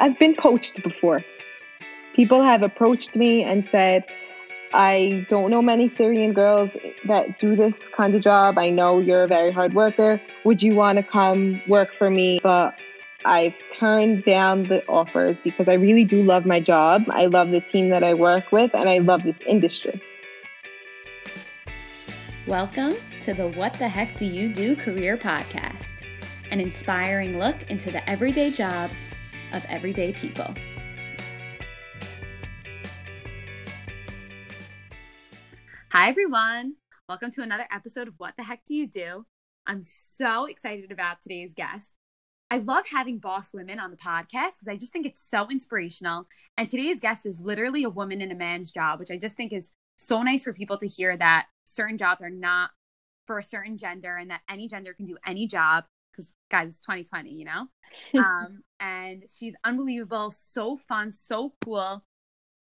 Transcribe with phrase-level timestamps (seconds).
[0.00, 1.24] I've been poached before.
[2.14, 4.04] People have approached me and said,
[4.72, 6.76] I don't know many Syrian girls
[7.06, 8.58] that do this kind of job.
[8.58, 10.20] I know you're a very hard worker.
[10.44, 12.38] Would you want to come work for me?
[12.42, 12.78] But
[13.24, 17.04] I've turned down the offers because I really do love my job.
[17.10, 20.00] I love the team that I work with and I love this industry.
[22.46, 25.86] Welcome to the What the Heck Do You Do career podcast,
[26.52, 28.96] an inspiring look into the everyday jobs
[29.52, 30.54] of everyday people.
[35.90, 36.74] Hi, everyone.
[37.08, 39.24] Welcome to another episode of What the Heck Do You Do?
[39.66, 41.92] I'm so excited about today's guest.
[42.50, 46.26] I love having boss women on the podcast because I just think it's so inspirational.
[46.56, 49.52] And today's guest is literally a woman in a man's job, which I just think
[49.52, 52.70] is so nice for people to hear that certain jobs are not
[53.26, 56.80] for a certain gender and that any gender can do any job because guys it's
[56.80, 57.68] 2020 you know
[58.18, 62.04] um, and she's unbelievable so fun so cool.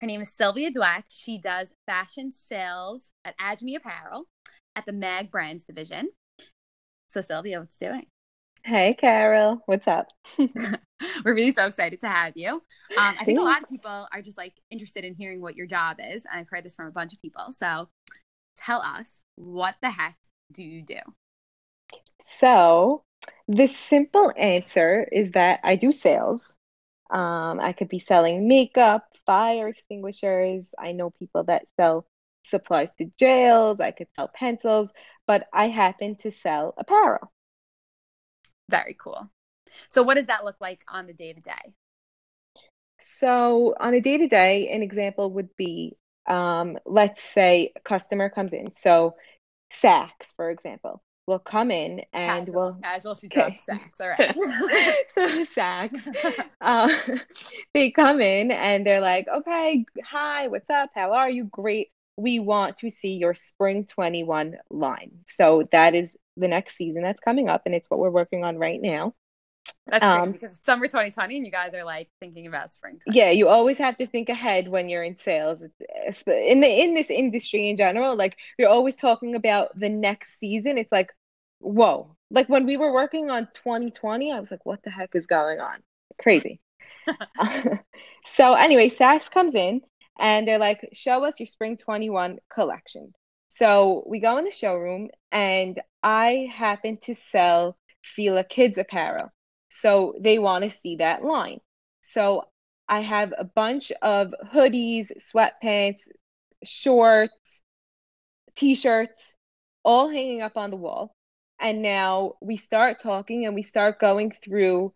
[0.02, 1.04] Her name is sylvia dweck.
[1.08, 4.26] She does fashion sales at Ajmi apparel
[4.76, 6.10] at the mag brands division.
[7.08, 8.08] So sylvia what's doing?
[8.64, 9.62] Hey carol.
[9.66, 10.08] What's up?
[10.38, 12.56] We're really so excited to have you.
[12.98, 15.68] Um, i think a lot of people are just like interested in hearing what your
[15.68, 17.52] job is and i've heard this from a bunch of people.
[17.52, 17.90] So
[18.58, 20.18] tell us what the heck
[20.52, 21.00] do you do?
[22.22, 23.04] So
[23.48, 26.56] the simple answer is that I do sales.
[27.10, 30.74] Um, I could be selling makeup, fire extinguishers.
[30.78, 32.06] I know people that sell
[32.44, 33.80] supplies to jails.
[33.80, 34.92] I could sell pencils,
[35.28, 37.32] but I happen to sell apparel.
[38.70, 39.30] Very cool.
[39.90, 41.74] So, what does that look like on the day to day?
[43.00, 45.98] So, on a day to day, an example would be
[46.28, 48.74] um, let's say a customer comes in.
[48.74, 49.16] So,
[49.72, 53.60] Saks, for example will come in and casual, will casual she okay.
[53.70, 54.36] Saks all right.
[55.10, 56.90] So Saks uh,
[57.74, 60.90] they come in and they're like okay hi what's up?
[60.96, 61.44] How are you?
[61.44, 61.90] Great.
[62.16, 65.12] We want to see your spring 21 line.
[65.26, 68.58] So that is the next season that's coming up and it's what we're working on
[68.58, 69.14] right now.
[69.86, 73.32] That's um, because it's summer 2020 and you guys are like thinking about spring yeah
[73.32, 77.70] you always have to think ahead when you're in sales in the in this industry
[77.70, 80.78] in general like you're always talking about the next season.
[80.78, 81.14] It's like
[81.60, 82.16] whoa.
[82.30, 85.60] Like when we were working on 2020 i was like what the heck is going
[85.60, 85.82] on?
[86.20, 86.60] Crazy.
[88.28, 89.82] So anyway Saks comes in
[90.20, 93.14] and they're like show us your spring 21 collection.
[93.48, 99.32] So we go in the showroom and i happen to sell fila kids apparel.
[99.70, 101.60] So they want to see that line.
[102.02, 102.44] So
[102.90, 106.08] i have a bunch of hoodies sweatpants
[106.64, 107.62] shorts
[108.56, 109.36] t-shirts
[109.84, 111.16] all hanging up on the wall
[111.60, 114.94] and now we start talking and we start going through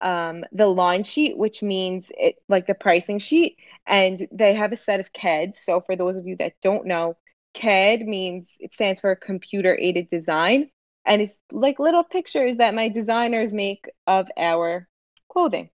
[0.00, 4.76] um, the line sheet, which means it like the pricing sheet, and they have a
[4.76, 5.58] set of CADs.
[5.64, 7.16] So for those of you that don't know,
[7.54, 10.70] CAD means it stands for computer aided design,
[11.04, 14.88] and it's like little pictures that my designers make of our
[15.28, 15.70] clothing.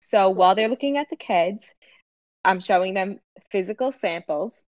[0.00, 1.72] So while they're looking at the CADs,
[2.44, 4.64] I'm showing them physical samples,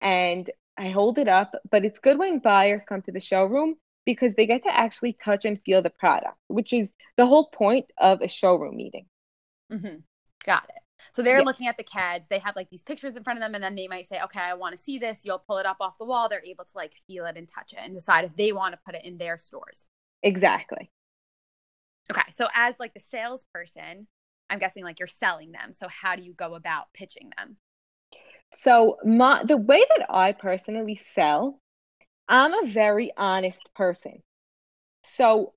[0.00, 1.54] and I hold it up.
[1.70, 5.44] But it's good when buyers come to the showroom because they get to actually touch
[5.44, 9.06] and feel the product, which is the whole point of a showroom meeting.
[9.72, 9.96] Mm-hmm.
[10.44, 10.82] Got it.
[11.10, 11.44] So they're yeah.
[11.44, 12.26] looking at the CADs.
[12.28, 14.40] They have like these pictures in front of them, and then they might say, "Okay,
[14.40, 16.28] I want to see this." You'll pull it up off the wall.
[16.28, 18.80] They're able to like feel it and touch it, and decide if they want to
[18.84, 19.86] put it in their stores.
[20.22, 20.90] Exactly.
[22.10, 24.06] Okay, so as like the salesperson,
[24.48, 25.72] I'm guessing like you're selling them.
[25.72, 27.56] So how do you go about pitching them?
[28.54, 31.60] So my the way that I personally sell
[32.28, 34.22] I'm a very honest person.
[35.04, 35.52] So,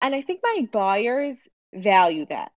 [0.00, 2.52] and I think my buyers value that.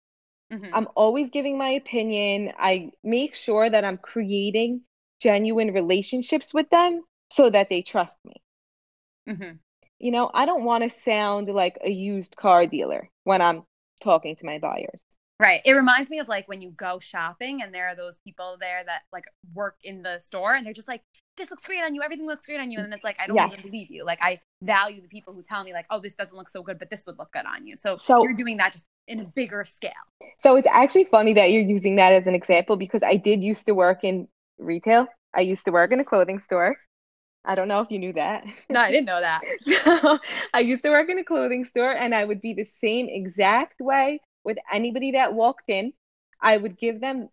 [0.51, 0.73] Mm-hmm.
[0.73, 2.53] I'm always giving my opinion.
[2.57, 4.81] I make sure that I'm creating
[5.19, 7.01] genuine relationships with them
[7.31, 8.35] so that they trust me.
[9.28, 9.56] Mm-hmm.
[10.00, 13.63] You know, I don't want to sound like a used car dealer when I'm
[14.01, 15.03] talking to my buyers.
[15.39, 15.62] Right.
[15.66, 18.84] It reminds me of like when you go shopping and there are those people there
[18.84, 21.04] that like work in the store and they're just like,
[21.38, 22.01] this looks great on you.
[22.01, 22.80] Everything looks great on you.
[22.80, 23.51] And then it's like, I don't yes.
[23.51, 24.04] even believe you.
[24.04, 26.80] Like I value the people who tell me like, oh, this doesn't look so good,
[26.80, 27.78] but this would look good on you.
[27.78, 29.92] So, so you're doing that just in a bigger scale.
[30.39, 33.68] So it's actually funny that you're using that as an example because I did used
[33.68, 35.06] to work in retail.
[35.36, 36.78] I used to work in a clothing store.
[37.45, 38.44] I don't know if you knew that.
[38.69, 39.42] No, I didn't know that.
[39.84, 40.19] so
[40.54, 43.80] I used to work in a clothing store and I would be the same exact
[43.80, 45.94] way with anybody that walked in.
[46.42, 47.30] I would give them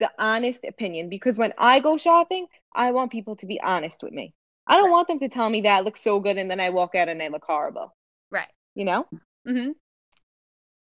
[0.00, 4.12] the honest opinion because when I go shopping, I want people to be honest with
[4.12, 4.34] me.
[4.66, 4.92] I don't right.
[4.92, 7.22] want them to tell me that looks so good and then I walk out and
[7.22, 7.94] I look horrible.
[8.30, 8.48] Right.
[8.74, 9.06] You know?
[9.46, 9.70] Mm-hmm.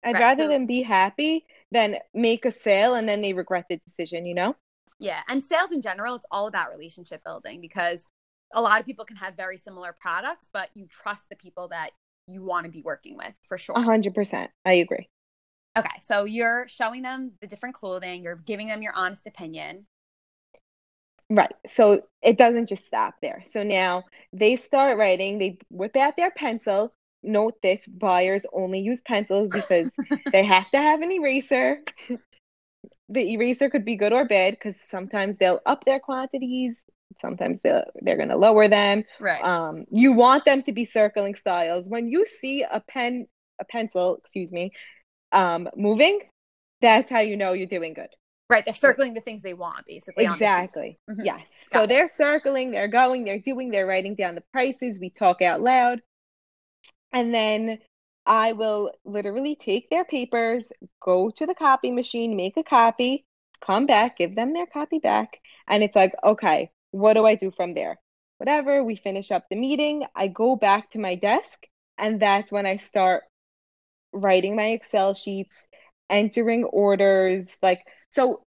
[0.05, 3.65] I'd Right, rather so- them be happy than make a sale and then they regret
[3.69, 4.55] the decision, you know?
[4.99, 8.05] Yeah, and sales in general, it's all about relationship building because
[8.53, 11.89] a lot of people can have very similar products, but you trust the people that
[12.27, 13.75] you want to be working with for sure.
[13.75, 14.51] A hundred percent.
[14.63, 15.09] I agree.
[15.75, 19.87] Okay, so you're showing them the different clothing, you're giving them your honest opinion.
[21.29, 21.53] Right.
[21.65, 23.41] So it doesn't just stop there.
[23.45, 24.03] So now
[24.33, 26.93] they start writing, they whip out their pencil.
[27.23, 29.89] Note this, buyers only use pencils because
[30.31, 31.79] they have to have an eraser.
[33.09, 36.83] The eraser could be good or bad because sometimes they'll up their quantities,
[37.19, 39.03] sometimes they'll they're gonna lower them.
[39.19, 39.43] Right.
[39.43, 41.89] Um, you want them to be circling styles.
[41.89, 43.27] When you see a pen,
[43.59, 44.71] a pencil, excuse me,
[45.33, 46.19] um, moving,
[46.81, 48.09] that's how you know you're doing good.
[48.49, 50.25] right, they're circling the things they want basically.
[50.27, 50.43] on the sheet.
[50.43, 50.99] Exactly.
[51.09, 51.25] Mhm.
[51.25, 51.65] Yes.
[51.71, 51.87] Got So it.
[51.89, 54.99] they're circling, they're going, they're doing, they're writing down the prices.
[54.99, 56.01] We talk out loud.
[57.11, 57.79] And then
[58.25, 60.71] I will literally take their papers,
[61.01, 63.25] go to the copy machine, make a copy,
[63.65, 65.39] come back, give them their copy back.
[65.67, 67.97] And it's like, okay, what do I do from there?
[68.37, 70.05] Whatever, we finish up the meeting.
[70.15, 71.65] I go back to my desk,
[71.97, 73.23] and that's when I start
[74.13, 75.67] writing my Excel sheets,
[76.09, 77.57] entering orders.
[77.61, 78.45] Like, so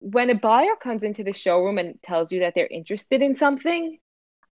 [0.00, 3.98] when a buyer comes into the showroom and tells you that they're interested in something,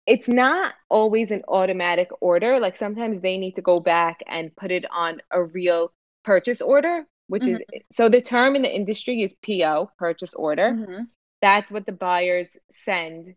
[0.06, 2.60] it's not always an automatic order.
[2.60, 5.92] Like sometimes they need to go back and put it on a real
[6.24, 7.62] purchase order, which is
[7.92, 10.72] so the term in the industry is PO, purchase order.
[10.72, 11.08] Mhm.
[11.42, 13.36] That's what the buyers send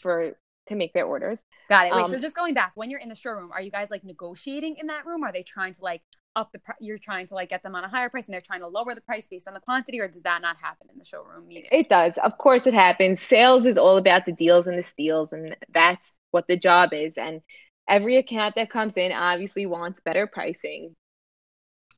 [0.00, 0.36] for
[0.66, 1.42] to make their orders.
[1.68, 1.94] Got it.
[1.94, 4.04] Wait, Um, so just going back, when you're in the showroom, are you guys like
[4.04, 5.22] negotiating in that room?
[5.22, 6.02] Are they trying to like
[6.38, 8.40] up the, pri- you're trying to like get them on a higher price and they're
[8.40, 10.98] trying to lower the price based on the quantity, or does that not happen in
[10.98, 11.68] the showroom meeting?
[11.72, 12.16] It does.
[12.22, 13.20] Of course it happens.
[13.20, 17.18] Sales is all about the deals and the steals, and that's what the job is.
[17.18, 17.40] And
[17.88, 20.94] every account that comes in obviously wants better pricing.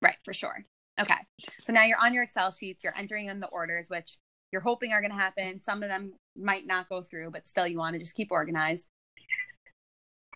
[0.01, 0.65] Right, for sure.
[0.99, 1.19] Okay.
[1.61, 4.19] So now you're on your Excel sheets, you're entering in the orders, which
[4.53, 5.61] you're hoping are going to happen.
[5.61, 8.85] Some of them might not go through, but still you want to just keep organized.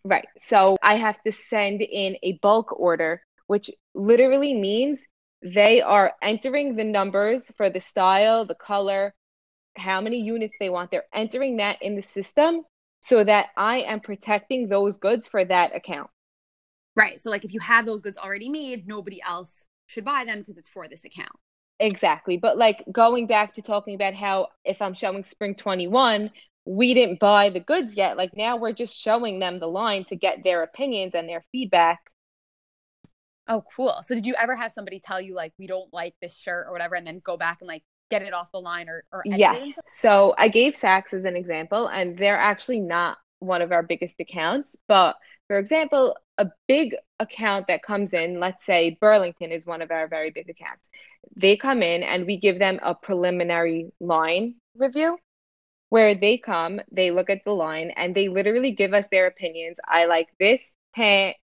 [0.05, 0.27] Right.
[0.39, 5.05] So I have to send in a bulk order, which literally means
[5.43, 9.15] they are entering the numbers for the style, the color,
[9.77, 10.91] how many units they want.
[10.91, 12.63] They're entering that in the system
[13.01, 16.09] so that I am protecting those goods for that account.
[16.97, 17.21] Right.
[17.21, 20.57] So like if you have those goods already made, nobody else should buy them because
[20.57, 21.33] it's for this account.
[21.81, 22.37] Exactly.
[22.37, 26.31] But like going back to talking about how if I'm showing spring 21,
[26.65, 28.17] we didn't buy the goods yet.
[28.17, 31.99] Like now we're just showing them the line to get their opinions and their feedback.
[33.47, 34.01] Oh, cool.
[34.05, 36.73] So did you ever have somebody tell you like we don't like this shirt or
[36.73, 39.79] whatever and then go back and like get it off the line or or Yes.
[39.89, 44.17] So I gave Saks as an example, and they're actually not one of our biggest
[44.21, 44.77] accounts.
[44.89, 45.17] But
[45.49, 50.09] for example, a big account that comes in, let's say Burlington is one of our
[50.09, 50.89] very big accounts.
[51.37, 55.19] They come in and we give them a preliminary line review
[55.91, 59.79] where they come, they look at the line, and they literally give us their opinions.
[59.87, 61.37] I like this pant,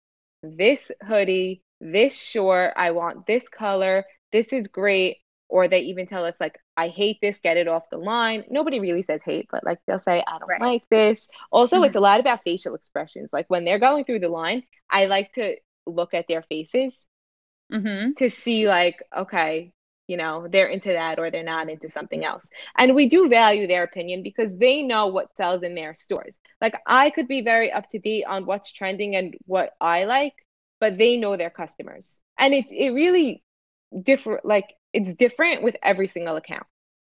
[0.41, 2.73] this hoodie, this short.
[2.75, 4.05] I want this color.
[4.31, 5.17] This is great.
[5.49, 8.43] Or they even tell us, like, I hate this, get it off the line.
[8.49, 10.59] Nobody really says hate, but like they'll say, I don't Right.
[10.59, 11.27] like this.
[11.51, 11.83] Also, Mhm.
[11.83, 13.29] it's a lot about facial expressions.
[13.33, 15.55] Like when they're going through the line, I like to
[15.87, 17.05] look at their faces
[17.71, 18.11] Mm-hmm.
[18.17, 19.71] to see, like, okay,
[20.07, 22.49] you know, they're into that or they're not into something else.
[22.77, 26.37] And we do value their opinion because they know what sells in their stores.
[26.61, 30.33] Like I could be very up to date on what's trending and what I like,
[30.79, 32.21] but they know their customers.
[32.37, 33.43] And it it really
[34.03, 36.65] different like it's different with every single account.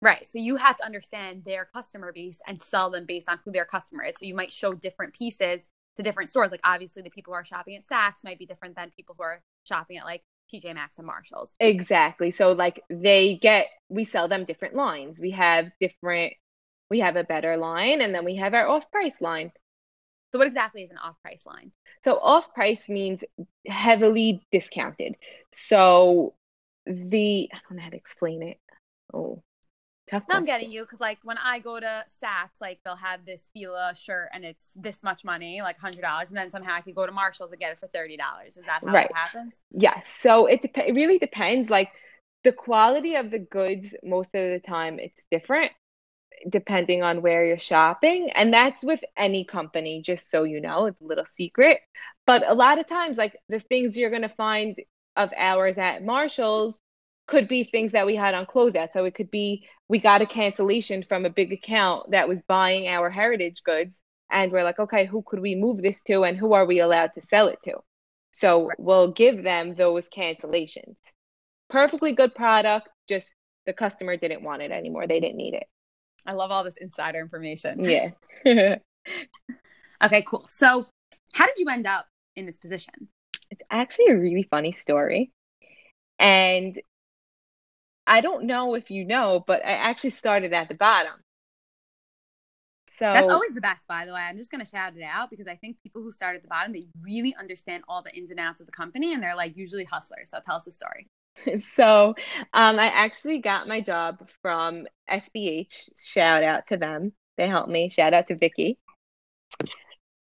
[0.03, 0.29] Right.
[0.29, 3.65] So you have to understand their customer base and sell them based on who their
[3.65, 4.15] customer is.
[4.19, 6.51] So you might show different pieces to different stores.
[6.51, 9.25] Like obviously the people who are shopping at Saks might be different than people who
[9.25, 11.55] are shopping at like TJ Maxx and Marshalls.
[11.61, 12.31] Exactly.
[12.31, 15.19] So like they get we sell them different lines.
[15.19, 16.35] We have different
[16.91, 19.51] we have a better line and then we have our off price line.
[20.33, 21.73] So what exactly is an off price line?
[22.03, 23.25] So off price means
[23.67, 25.17] heavily discounted.
[25.53, 26.35] So
[26.87, 28.59] the I don't know how to explain it.
[29.13, 29.43] Oh,
[30.11, 33.25] tough No, I'm getting you because like when I go to Saks, like they'll have
[33.25, 36.81] this Fila shirt and it's this much money, like hundred dollars, and then somehow I
[36.81, 38.57] could go to Marshalls and get it for thirty dollars.
[38.57, 39.05] Is that how Right.
[39.05, 39.55] it happens?
[39.71, 40.09] Yes.
[40.09, 41.71] So it dep- it really depends.
[41.71, 41.91] Like
[42.45, 45.73] the quality of the goods, most of the time, it's different
[46.49, 48.31] depending on where you're shopping.
[48.35, 51.81] And that's with any company, just so you know, it's a little secret.
[52.27, 54.77] But a lot of times, like the things you're going to find
[55.17, 56.79] of ours at Marshall's
[57.27, 58.93] could be things that we had on closeout.
[58.93, 62.89] So it could be we got a cancellation from a big account that was buying
[62.89, 64.01] our heritage goods.
[64.31, 67.13] And we're like, okay, who could we move this to and who are we allowed
[67.15, 67.79] to sell it to?
[68.33, 70.97] So we'll give them those cancellations.
[71.69, 73.33] perfectly good product, just
[73.67, 75.07] the customer didn't want it anymore.
[75.07, 75.67] They didn't need it.
[76.27, 77.83] I love all this insider information.
[77.83, 78.11] Yeah.
[80.05, 80.47] okay, cool.
[80.49, 80.87] So,
[81.33, 83.09] how did you end up in this position?
[83.51, 85.31] It's actually a really funny story.
[86.19, 86.81] And
[88.07, 91.13] I don't know if you know, but I actually started at the bottom.
[92.89, 94.21] So that's always the best, by the way.
[94.21, 96.49] I'm just going to shout it out because I think people who start at the
[96.49, 99.55] bottom, they really understand all the ins and outs of the company and they're like
[99.55, 100.31] usually hustlers.
[100.31, 101.07] So tell us the story.
[101.59, 102.15] So
[102.53, 105.91] um, I actually got my job from SBH.
[105.97, 107.13] Shout out to them.
[107.37, 107.89] They helped me.
[107.89, 108.79] Shout out to Vicky.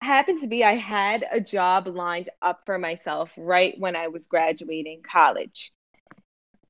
[0.03, 4.27] Happens to be I had a job lined up for myself right when I was
[4.27, 5.73] graduating college.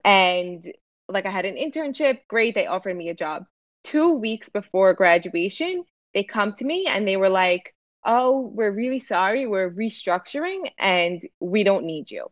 [0.04, 0.64] And
[1.08, 3.44] like I had an internship, great, they offered me a job.
[3.84, 8.98] Two weeks before graduation, they come to me and they were like, Oh, we're really
[8.98, 12.28] sorry, we're restructuring and we don't need you.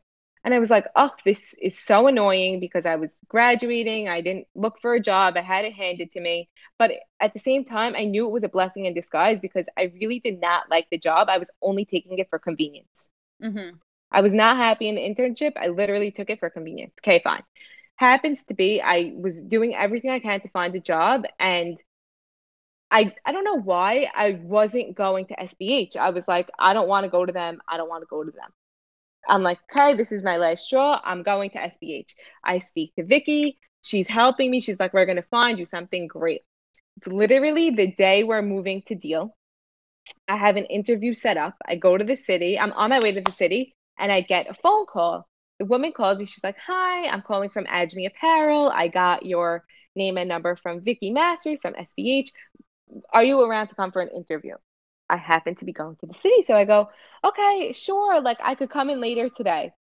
[0.49, 4.09] And I was like, oh, this is so annoying because I was graduating.
[4.09, 5.37] I didn't look for a job.
[5.37, 6.49] I had it handed to me.
[6.78, 9.93] But at the same time, I knew it was a blessing in disguise because I
[10.00, 11.28] really did not like the job.
[11.28, 13.11] I was only taking it for convenience.
[13.45, 13.76] Mm-hmm.
[14.11, 15.52] I was not happy in the internship.
[15.61, 16.95] I literally took it for convenience.
[17.02, 17.43] Okay, fine.
[17.97, 21.78] Happens to be I was doing everything I can to find a job and
[22.90, 25.99] I I don't know why I wasn't going to SBH.
[25.99, 27.61] I was like, I don't want to go to them.
[27.69, 28.49] I don't want to go to them.
[29.29, 31.01] I'm like, okay, this is my last straw.
[31.05, 32.15] I'm going to SBH.
[32.45, 33.59] I speak to Vicky.
[33.83, 34.61] She's helping me.
[34.61, 36.43] She's like, we're going to find you something great.
[37.07, 39.37] Literally the day we're moving to deal.
[40.27, 41.55] I have an interview set up.
[41.67, 42.59] I go to the city.
[42.59, 45.29] I'm on my way to the city and I get a phone call.
[45.59, 46.27] The woman calls me.
[46.27, 48.71] She's like, hi, I'm calling from Ajmi Apparel.
[48.71, 52.29] I got your name and number from Vicky Mastery from SBH.
[53.13, 54.55] Are you around to come for an interview?
[55.11, 56.43] I happen to be going to the city.
[56.43, 56.91] So I go,
[57.25, 58.21] okay, sure.
[58.21, 59.73] Like I could come in later today.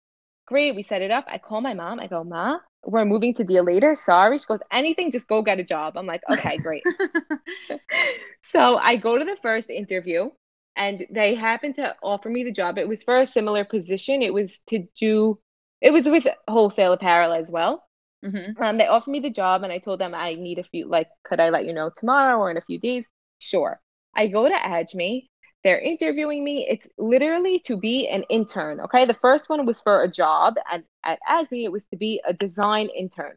[0.47, 0.77] Great.
[0.77, 1.25] We set it up.
[1.29, 1.99] I call my mom.
[1.99, 3.97] I go, Ma, we're moving to deal later.
[3.97, 4.39] Sorry.
[4.39, 5.97] She goes, anything, just go get a job.
[5.97, 6.85] I'm like, okay, great.
[8.43, 10.31] so I go to the first interview
[10.77, 12.79] and they happened to offer me the job.
[12.79, 14.23] It was for a similar position.
[14.23, 15.41] It was to do,
[15.81, 17.83] it was with wholesale apparel as well.
[18.25, 18.63] Mm-hmm.
[18.63, 21.09] Um, they offered me the job and I told them I need a few, like,
[21.25, 23.05] could I let you know tomorrow or in a few days?
[23.39, 23.81] Sure.
[24.17, 25.29] I go to Ajmi.
[25.63, 26.67] They're interviewing me.
[26.69, 28.81] It's literally to be an intern.
[28.81, 29.05] Okay.
[29.05, 32.33] The first one was for a job, and at Ajmi, it was to be a
[32.33, 33.37] design intern.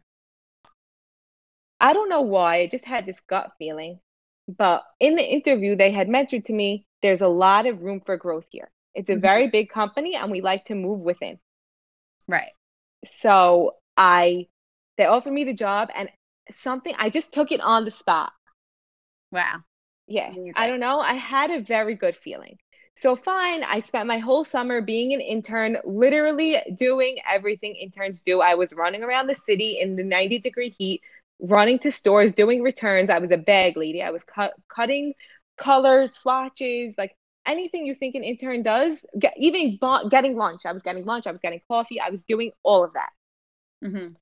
[1.81, 2.57] I don't know why.
[2.57, 4.00] I just had this gut feeling.
[4.48, 8.17] But in the interview, they had mentioned to me there's a lot of room for
[8.17, 8.69] growth here.
[8.95, 9.21] It's a mm-hmm.
[9.21, 11.39] very big company, and we like to move within.
[12.27, 12.51] Right.
[13.05, 14.48] So I,
[14.98, 16.09] they offered me the job, and
[16.51, 18.31] something I just took it on the spot.
[19.31, 19.63] Wow
[20.10, 21.00] yeah, I don't know.
[21.00, 22.58] I had a very good feeling.
[22.96, 28.42] So fine, I spent my whole summer being an intern, literally doing everything interns do.
[28.42, 31.01] I was running around the city in the 90 degree heat,
[31.39, 33.10] running to stores, doing returns.
[33.10, 34.01] I was a bag lady.
[34.01, 35.13] I was cu- cutting
[35.58, 39.06] colors, swatches, like anything you think an intern does.
[39.18, 40.66] Get, even getting lunch.
[40.66, 41.28] I was getting lunch.
[41.28, 42.01] I was getting coffee.
[42.01, 43.12] I was doing all of that.
[43.84, 44.16] Mm-hmm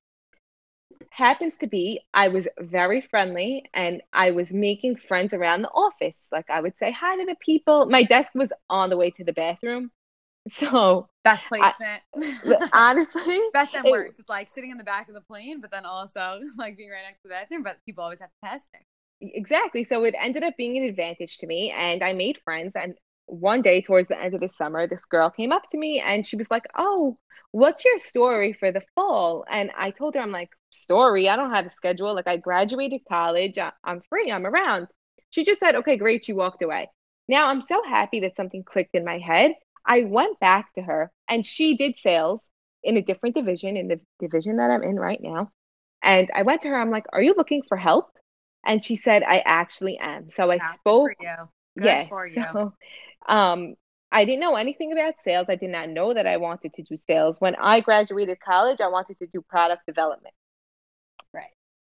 [1.10, 6.28] happens to be I was very friendly and I was making friends around the office.
[6.32, 7.86] Like I would say hi to the people.
[7.86, 9.90] My desk was on the way to the bathroom.
[10.50, 12.00] So best placement.
[12.16, 14.18] I, honestly, best and worst.
[14.18, 16.88] It, it's like sitting in the back of the plane, but then also like being
[16.88, 17.62] right next to the bathroom.
[17.62, 18.80] But people always have to pass there.
[19.20, 19.84] Exactly.
[19.84, 22.72] So it ended up being an advantage to me, and I made friends.
[22.76, 22.94] And
[23.28, 26.26] one day, towards the end of the summer, this girl came up to me and
[26.26, 27.18] she was like, "Oh,
[27.52, 31.28] what's your story for the fall?" And I told her, "I'm like, story.
[31.28, 32.14] I don't have a schedule.
[32.14, 33.58] Like I graduated college.
[33.58, 34.30] I, I'm free.
[34.30, 34.88] I'm around.
[35.30, 36.24] She just said, okay, great.
[36.24, 36.90] She walked away.
[37.28, 39.52] Now I'm so happy that something clicked in my head.
[39.86, 42.48] I went back to her and she did sales
[42.82, 45.50] in a different division, in the division that I'm in right now.
[46.02, 48.10] And I went to her, I'm like, are you looking for help?
[48.64, 50.30] And she said, I actually am.
[50.30, 51.16] So I spoke.
[51.74, 52.30] Yes.
[52.36, 52.74] Yeah, so,
[53.26, 53.74] um,
[54.10, 55.46] I didn't know anything about sales.
[55.48, 57.40] I did not know that I wanted to do sales.
[57.40, 60.34] When I graduated college, I wanted to do product development.
[61.32, 61.52] Right.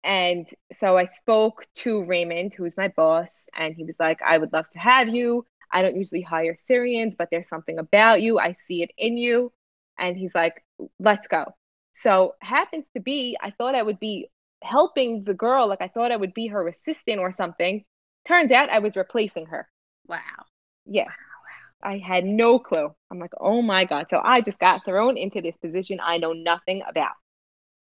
[0.03, 4.53] And so I spoke to Raymond, who's my boss, and he was like, I would
[4.53, 5.45] love to have you.
[5.71, 8.39] I don't usually hire Syrians, but there's something about you.
[8.39, 9.51] I see it in you.
[9.99, 10.63] And he's like,
[10.99, 11.45] let's go.
[11.91, 14.29] So happens to be, I thought I would be
[14.63, 17.83] helping the girl, like I thought I would be her assistant or something.
[18.25, 19.67] Turns out I was replacing her.
[20.07, 20.19] Wow.
[21.05, 21.13] Wow.
[21.81, 22.93] I had no clue.
[23.10, 24.08] I'm like, oh my God.
[24.10, 27.13] So I just got thrown into this position I know nothing about.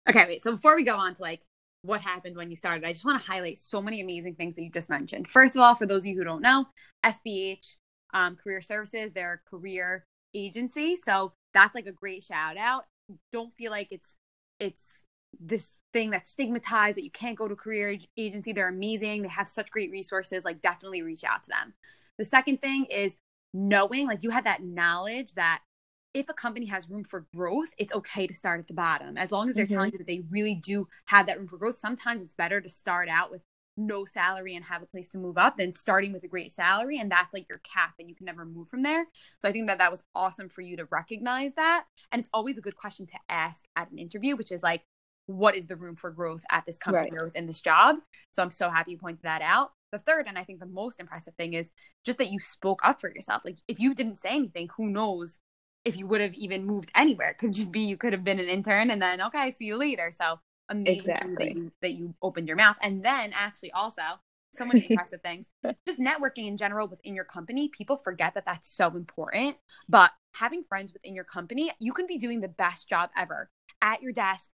[0.08, 0.42] Okay, wait.
[0.42, 1.42] So before we go on to like
[1.82, 4.62] what happened when you started, I just want to highlight so many amazing things that
[4.62, 5.28] you just mentioned.
[5.28, 6.66] First of all, for those of you who don't know,
[7.04, 7.76] SBH
[8.14, 10.96] um, Career Services, they're a career agency.
[10.96, 12.84] So that's like a great shout out.
[13.30, 14.14] Don't feel like it's
[14.58, 15.04] it's
[15.40, 18.52] this thing that's stigmatized that you can't go to career agency.
[18.52, 19.22] They're amazing.
[19.22, 20.44] They have such great resources.
[20.44, 21.74] Like definitely reach out to them.
[22.18, 23.16] The second thing is
[23.54, 25.60] knowing like you had that knowledge that
[26.14, 29.16] if a company has room for growth, it's okay to start at the bottom.
[29.16, 29.74] As long as they're mm-hmm.
[29.74, 32.68] telling you that they really do have that room for growth, sometimes it's better to
[32.68, 33.42] start out with
[33.76, 36.98] no salary and have a place to move up than starting with a great salary
[36.98, 39.06] and that's like your cap and you can never move from there.
[39.38, 41.84] So I think that that was awesome for you to recognize that.
[42.10, 44.82] And it's always a good question to ask at an interview, which is like,
[45.26, 47.20] what is the room for growth at this company right.
[47.22, 47.96] or within this job?
[48.32, 49.72] So I'm so happy you pointed that out.
[49.92, 51.70] The third, and I think the most impressive thing is
[52.04, 53.42] just that you spoke up for yourself.
[53.44, 55.38] Like if you didn't say anything, who knows
[55.84, 57.30] if you would have even moved anywhere?
[57.30, 59.76] It could just be you could have been an intern and then okay, see you
[59.76, 60.10] later.
[60.12, 61.34] So amazing exactly.
[61.36, 62.76] that you that you opened your mouth.
[62.82, 64.02] And then actually also
[64.54, 65.46] so many impressive things.
[65.86, 69.56] Just networking in general within your company, people forget that that's so important.
[69.88, 74.02] But having friends within your company, you can be doing the best job ever at
[74.02, 74.48] your desk,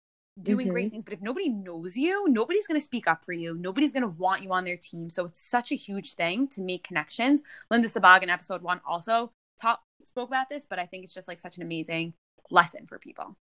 [0.42, 0.72] doing mm-hmm.
[0.72, 1.04] great things.
[1.04, 3.54] But if nobody knows you, nobody's going to speak up for you.
[3.54, 5.08] Nobody's going to want you on their team.
[5.08, 7.40] So it's such a huge thing to make connections.
[7.70, 11.28] Linda Sabag in episode one also talk, spoke about this, but I think it's just
[11.28, 12.14] like such an amazing
[12.50, 13.36] lesson for people.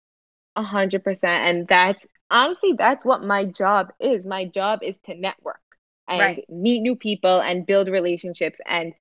[0.57, 1.45] A hundred percent.
[1.47, 4.27] And that's honestly, that's what my job is.
[4.27, 5.61] My job is to network
[6.09, 6.45] and right.
[6.51, 8.61] meet new people and build relationships.
[8.67, 8.93] And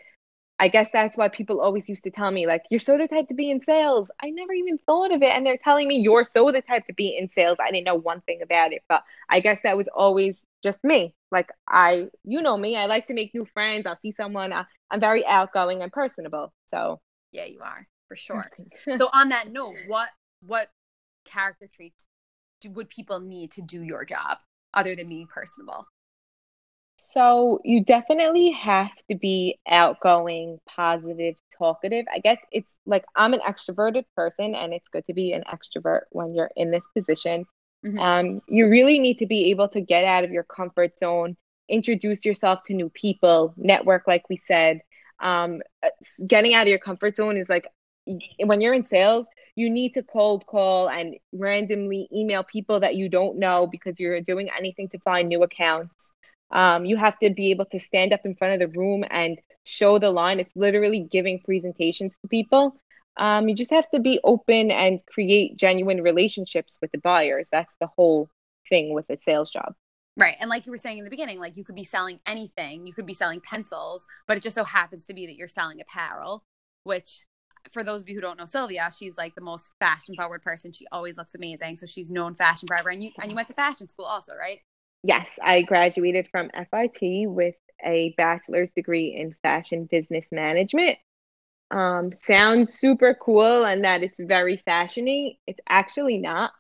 [0.59, 3.29] I guess that's why people always used to tell me, like, you're so the type
[3.29, 4.11] to be in sales.
[4.21, 5.29] I never even thought of it.
[5.29, 7.57] And they're telling me you're so the type to be in sales.
[7.61, 8.83] I didn't know one thing about it.
[8.89, 11.15] But I guess that was always just me.
[11.31, 13.85] Like, I, you know me, I like to make new friends.
[13.85, 16.53] I'll see someone, I, I'm very outgoing and personable.
[16.65, 16.99] So,
[17.31, 18.51] yeah, you are for sure.
[18.97, 20.09] so, on that note, what,
[20.45, 20.71] what
[21.23, 22.03] character traits
[22.59, 24.39] do, would people need to do your job
[24.73, 25.85] other than being personable?
[27.01, 32.05] So you definitely have to be outgoing, positive, talkative.
[32.13, 36.01] I guess it's like I'm an extroverted person, and it's good to be an extrovert
[36.11, 37.45] when you're in this position.
[37.85, 37.99] Mm-hmm.
[37.99, 41.37] Um, you really need to be able to get out of your comfort zone,
[41.69, 44.81] introduce yourself to new people, network, like we said.
[45.21, 45.61] Um,
[46.27, 47.65] getting out of your comfort zone is like
[48.43, 53.07] when you're in sales, you need to cold call and randomly email people that you
[53.07, 56.11] don't know because you're doing anything to find new accounts.
[56.51, 59.39] Um, you have to be able to stand up in front of the room and
[59.63, 60.39] show the line.
[60.39, 62.75] It's literally giving presentations to people.
[63.17, 67.49] Um, you just have to be open and create genuine relationships with the buyers.
[67.51, 68.29] That's the whole
[68.69, 69.73] thing with a sales job.
[70.15, 70.35] Right.
[70.39, 72.93] And like you were saying in the beginning, like you could be selling anything, you
[72.93, 76.43] could be selling pencils, but it just so happens to be that you're selling apparel,
[76.83, 77.25] which
[77.71, 80.71] for those of you who don't know Sylvia, she's like the most fashion forward person.
[80.71, 81.77] She always looks amazing.
[81.77, 82.89] So she's known fashion forever.
[82.89, 84.59] And you and you went to fashion school also, right?
[85.03, 90.97] Yes, I graduated from FIT with a bachelor's degree in fashion business management.
[91.71, 95.37] Um, sounds super cool and that it's very fashiony.
[95.47, 96.51] It's actually not.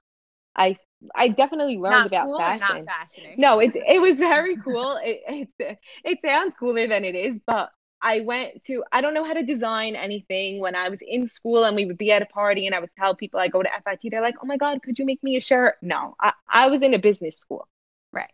[0.55, 0.75] I
[1.15, 2.89] I definitely learned not about cool fashion.
[3.37, 4.99] No, it it was very cool.
[5.03, 7.69] It, it it sounds cooler than it is, but
[8.01, 11.65] I went to, I don't know how to design anything when I was in school
[11.65, 13.69] and we would be at a party and I would tell people I go to
[13.75, 14.09] FIT.
[14.09, 15.75] They're like, oh my God, could you make me a shirt?
[15.81, 17.67] No, I, I was in a business school.
[18.11, 18.31] Right.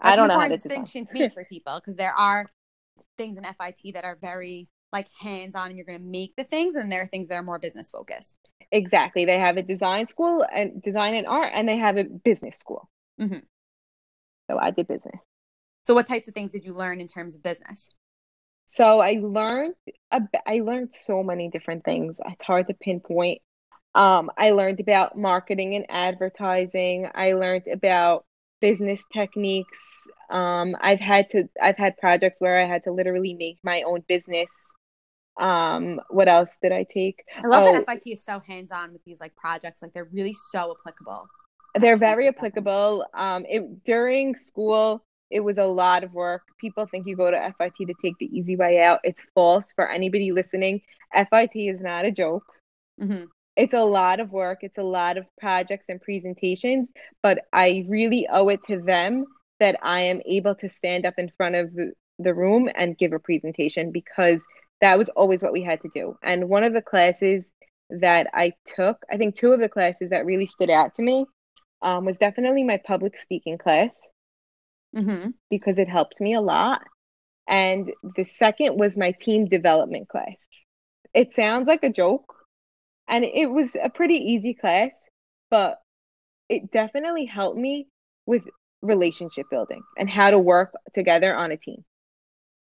[0.00, 2.50] That's I don't know how to distinction to me for people because there are
[3.18, 6.44] things in FIT that are very like hands on and you're going to make the
[6.44, 8.34] things and there are things that are more business focused.
[8.70, 9.24] Exactly.
[9.24, 12.88] They have a design school and design and art and they have a business school.
[13.20, 13.38] Mm-hmm.
[14.50, 15.18] So I did business.
[15.84, 17.88] So what types of things did you learn in terms of business?
[18.66, 19.74] So I learned
[20.10, 22.20] I learned so many different things.
[22.26, 23.42] It's hard to pinpoint.
[23.94, 27.08] Um, I learned about marketing and advertising.
[27.14, 28.24] I learned about
[28.62, 30.08] business techniques.
[30.30, 34.02] Um, I've had to I've had projects where I had to literally make my own
[34.08, 34.48] business.
[35.38, 37.24] Um, what else did I take?
[37.36, 39.82] I love oh, that FIT is so hands on with these like projects.
[39.82, 41.28] Like they're really so applicable.
[41.74, 43.04] They're very applicable.
[43.12, 46.42] Um, it during school it was a lot of work.
[46.60, 49.00] People think you go to FIT to take the easy way out.
[49.02, 50.82] It's false for anybody listening.
[51.14, 52.44] FIT is not a joke.
[53.00, 53.24] Mm-hmm.
[53.56, 54.60] It's a lot of work.
[54.62, 56.90] It's a lot of projects and presentations,
[57.22, 59.26] but I really owe it to them
[59.60, 61.70] that I am able to stand up in front of
[62.18, 64.44] the room and give a presentation because
[64.80, 66.16] that was always what we had to do.
[66.22, 67.52] And one of the classes
[67.90, 71.26] that I took, I think two of the classes that really stood out to me
[71.82, 74.00] um, was definitely my public speaking class
[74.96, 75.30] mm-hmm.
[75.50, 76.82] because it helped me a lot.
[77.48, 80.36] And the second was my team development class.
[81.12, 82.34] It sounds like a joke,
[83.08, 85.06] and it was a pretty easy class,
[85.50, 85.78] but
[86.48, 87.88] it definitely helped me
[88.26, 88.42] with
[88.82, 91.84] relationship building and how to work together on a team.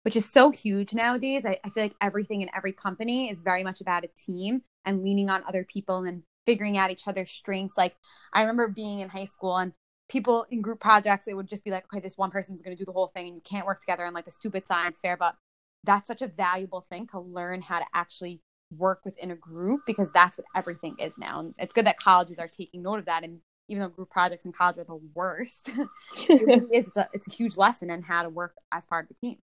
[0.03, 1.45] Which is so huge nowadays.
[1.45, 5.03] I, I feel like everything in every company is very much about a team and
[5.03, 7.77] leaning on other people and figuring out each other's strengths.
[7.77, 7.95] Like
[8.33, 9.73] I remember being in high school and
[10.07, 12.79] people in group projects, it would just be like, okay, this one person's going to
[12.79, 15.17] do the whole thing and you can't work together on like a stupid science fair.
[15.17, 15.35] But
[15.83, 18.41] that's such a valuable thing to learn how to actually
[18.75, 21.39] work within a group because that's what everything is now.
[21.39, 23.23] And it's good that colleges are taking note of that.
[23.23, 25.69] And even though group projects in college are the worst,
[26.29, 26.87] it really is.
[26.87, 29.37] It's a, it's a huge lesson in how to work as part of a team.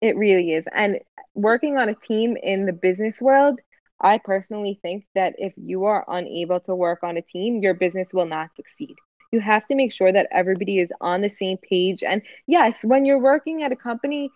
[0.00, 0.66] It really is.
[0.74, 0.98] And
[1.34, 3.60] working on a team in the business world,
[4.00, 8.12] I personally think that if you are unable to work on a team, your business
[8.12, 8.96] will not succeed.
[9.30, 12.02] You have to make sure that everybody is on the same page.
[12.02, 14.30] And yes, when you're working at a company,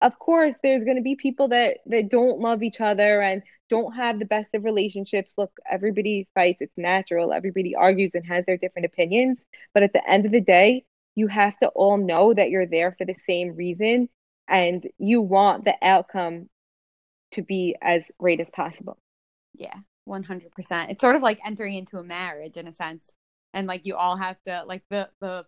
[0.00, 3.94] of course, there's going to be people that that don't love each other and don't
[3.94, 5.34] have the best of relationships.
[5.36, 7.32] Look, everybody fights, it's natural.
[7.32, 10.84] Everybody argues and has their different opinions, but at the end of the day,
[11.14, 14.08] you have to all know that you're there for the same reason
[14.46, 16.48] and you want the outcome
[17.32, 18.98] to be as great as possible.
[19.54, 19.74] Yeah,
[20.08, 20.90] 100%.
[20.90, 23.10] It's sort of like entering into a marriage in a sense.
[23.52, 25.44] And like you all have to like the the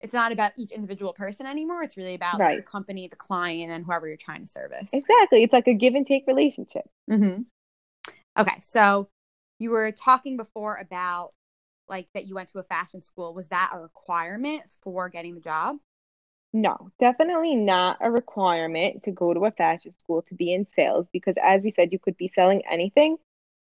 [0.00, 1.82] it's not about each individual person anymore.
[1.82, 2.56] It's really about right.
[2.56, 4.90] like, the company, the client, and whoever you're trying to service.
[4.92, 5.42] Exactly.
[5.42, 6.84] It's like a give and take relationship.
[7.10, 7.42] Mm-hmm.
[8.38, 8.60] Okay.
[8.62, 9.08] So
[9.58, 11.32] you were talking before about
[11.88, 13.34] like that you went to a fashion school.
[13.34, 15.76] Was that a requirement for getting the job?
[16.52, 21.08] No, definitely not a requirement to go to a fashion school to be in sales
[21.12, 23.18] because, as we said, you could be selling anything.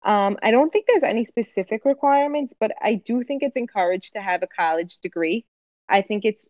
[0.05, 4.21] Um, I don't think there's any specific requirements, but I do think it's encouraged to
[4.21, 5.47] have a college degree.
[5.89, 6.49] I think it's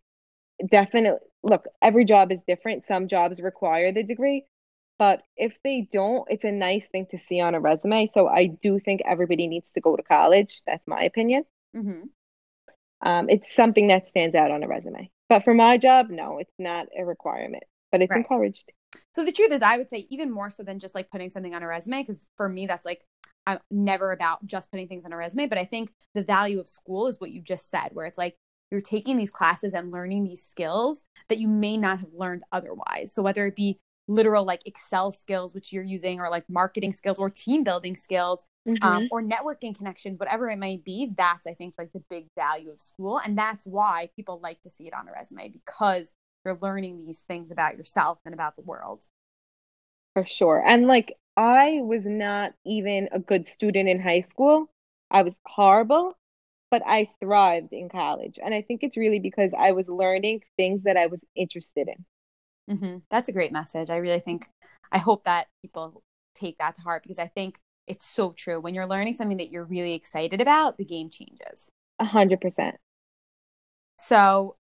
[0.71, 2.87] definitely, look, every job is different.
[2.87, 4.45] Some jobs require the degree,
[4.99, 8.11] but if they don't, it's a nice thing to see on a resume.
[8.13, 10.63] So I do think everybody needs to go to college.
[10.67, 11.45] That's my opinion.
[11.77, 12.03] Mm-hmm.
[13.07, 15.11] Um, it's something that stands out on a resume.
[15.29, 18.19] But for my job, no, it's not a requirement, but it's right.
[18.19, 18.73] encouraged.
[19.15, 21.55] So the truth is, I would say even more so than just like putting something
[21.55, 23.03] on a resume, because for me, that's like,
[23.47, 25.47] I'm never about just putting things on a resume.
[25.47, 28.37] But I think the value of school is what you just said, where it's like
[28.75, 33.15] you're taking these classes and learning these skills that you may not have learned otherwise.
[33.15, 37.19] So whether it be literal like Excel skills, which you're using, or like marketing skills
[37.19, 38.87] or team building skills, um, mm-hmm.
[38.87, 42.73] um, or networking connections, whatever it may be, that's I think like the big value
[42.73, 43.21] of school.
[43.25, 46.13] And that's why people like to see it on a resume because
[46.45, 49.05] you're learning these things about yourself and about the world.
[50.15, 50.63] For sure.
[50.67, 54.69] And like I was not even a good student in high school.
[55.11, 56.17] I was horrible,
[56.75, 58.37] but I thrived in college.
[58.45, 62.75] And I think it's really because I was learning things that I was interested in.
[62.75, 62.97] Mm-hmm.
[63.13, 63.91] That's a great message.
[63.91, 64.49] I really think,
[64.91, 66.03] I hope that people
[66.35, 68.61] take that to heart because I think it's so true.
[68.61, 71.69] When you're learning something that you're really excited about, the game changes.
[72.01, 72.75] A hundred percent.
[74.01, 74.57] So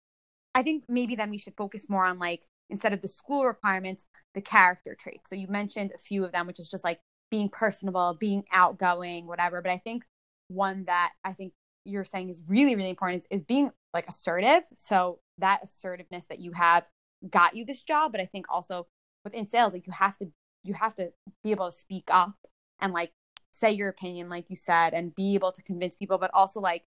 [0.54, 4.04] I think maybe then we should focus more on like, instead of the school requirements,
[4.36, 5.28] the character traits.
[5.28, 7.00] So you mentioned a few of them, which is just like
[7.32, 9.60] being personable, being outgoing, whatever.
[9.60, 10.04] But I think
[10.46, 14.62] one that I think you're saying is really, really important is, is being like assertive.
[14.78, 16.84] So that assertiveness that you have
[17.30, 18.86] got you this job but i think also
[19.24, 20.26] within sales like you have to
[20.62, 21.10] you have to
[21.42, 22.34] be able to speak up
[22.80, 23.12] and like
[23.52, 26.84] say your opinion like you said and be able to convince people but also like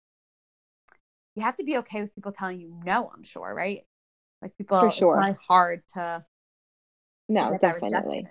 [1.34, 3.84] you have to be okay with people telling you no i'm sure right
[4.42, 5.20] like people For sure.
[5.28, 6.24] it's hard to
[7.28, 8.26] no definitely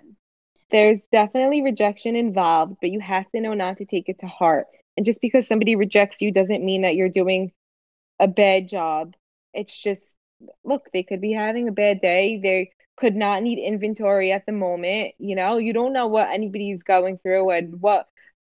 [0.70, 4.66] there's definitely rejection involved but you have to know not to take it to heart
[4.96, 7.52] and just because somebody rejects you doesn't mean that you're doing
[8.18, 9.14] a bad job
[9.52, 10.16] it's just
[10.64, 12.38] look, they could be having a bad day.
[12.42, 15.14] They could not need inventory at the moment.
[15.18, 18.06] You know, you don't know what anybody's going through and what,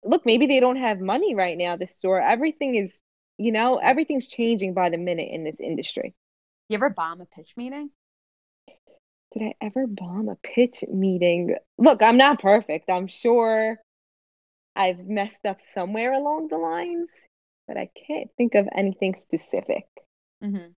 [0.05, 2.21] look, maybe they don't have money right now, the store.
[2.21, 2.99] Everything is,
[3.39, 6.15] you know, everything's changing by the minute in this industry.
[6.69, 7.91] You ever bomb a pitch meeting?
[9.33, 11.55] Did I ever bomb a pitch meeting?
[11.79, 12.91] Look, I'm not perfect.
[12.91, 13.79] I'm sure
[14.81, 17.11] I've messed up somewhere along the lines,
[17.69, 19.85] but I can't think of anything specific.
[20.43, 20.73] Mm-hmm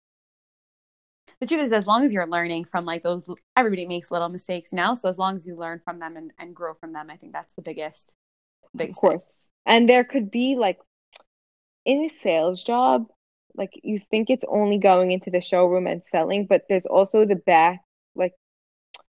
[1.41, 4.71] the truth is as long as you're learning from like those everybody makes little mistakes
[4.71, 7.17] now so as long as you learn from them and, and grow from them i
[7.17, 8.13] think that's the biggest
[8.75, 9.75] biggest of course thing.
[9.75, 10.77] and there could be like
[11.83, 13.07] in a sales job
[13.55, 17.35] like you think it's only going into the showroom and selling but there's also the
[17.35, 17.81] back
[18.15, 18.33] like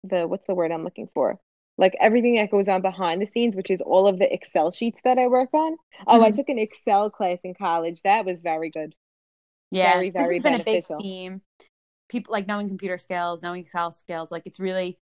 [0.02, 1.38] the what's the word i'm looking for
[1.76, 5.00] like everything that goes on behind the scenes which is all of the excel sheets
[5.04, 6.24] that i work on oh mm-hmm.
[6.24, 8.94] i took an excel class in college that was very good
[9.70, 10.98] yeah very very this has beneficial.
[10.98, 11.42] been a big theme
[12.08, 14.98] people like knowing computer skills, knowing Excel skills, like it's really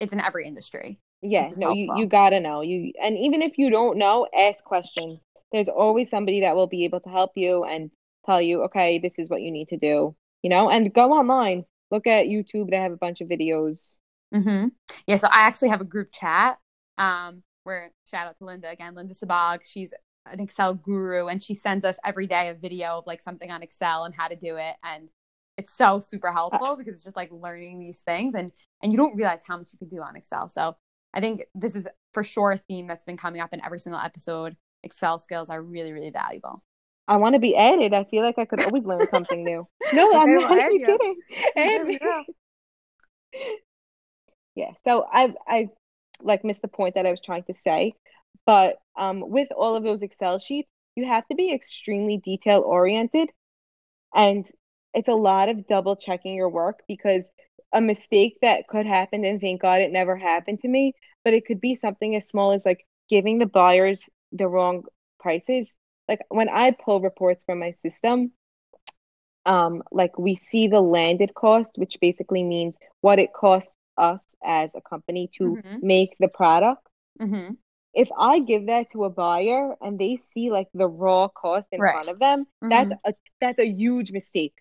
[0.00, 0.98] it's in every industry.
[1.22, 2.60] Yeah, no, you, you gotta know.
[2.60, 5.20] You and even if you don't know, ask questions.
[5.52, 7.90] There's always somebody that will be able to help you and
[8.26, 10.16] tell you, okay, this is what you need to do.
[10.42, 11.64] You know, and go online.
[11.90, 12.70] Look at YouTube.
[12.70, 13.94] They have a bunch of videos.
[14.34, 14.68] Mm-hmm.
[15.06, 16.58] Yeah, so I actually have a group chat
[16.98, 19.60] um, where shout out to Linda again, Linda Sabag.
[19.64, 19.92] She's
[20.30, 23.62] an Excel guru and she sends us every day a video of like something on
[23.62, 25.10] Excel and how to do it and
[25.56, 29.16] it's so super helpful because it's just like learning these things and and you don't
[29.16, 30.48] realize how much you can do on Excel.
[30.48, 30.76] So
[31.12, 34.00] I think this is for sure a theme that's been coming up in every single
[34.00, 34.56] episode.
[34.82, 36.62] Excel skills are really, really valuable.
[37.06, 37.94] I want to be added.
[37.94, 39.66] I feel like I could always learn something new.
[39.92, 40.98] No, I'm not add even you.
[40.98, 41.16] kidding.
[41.56, 41.98] Add me.
[44.54, 44.72] Yeah.
[44.84, 45.68] So I I
[46.22, 47.94] like missed the point that I was trying to say,
[48.46, 53.30] but um with all of those Excel sheets, you have to be extremely detail oriented
[54.14, 54.48] and
[54.94, 57.30] it's a lot of double checking your work because
[57.72, 61.46] a mistake that could happen and thank God it never happened to me, but it
[61.46, 64.84] could be something as small as like giving the buyers the wrong
[65.20, 65.76] prices.
[66.08, 68.32] Like when I pull reports from my system,
[69.46, 74.74] um, like we see the landed cost, which basically means what it costs us as
[74.74, 75.82] a company to Mhm.
[75.82, 76.86] make the product.
[77.20, 77.54] Mm-hmm.
[77.94, 81.80] If I give that to a buyer and they see like the raw cost in
[81.80, 81.92] Right.
[81.92, 84.54] front of them, that's a that's a huge mistake.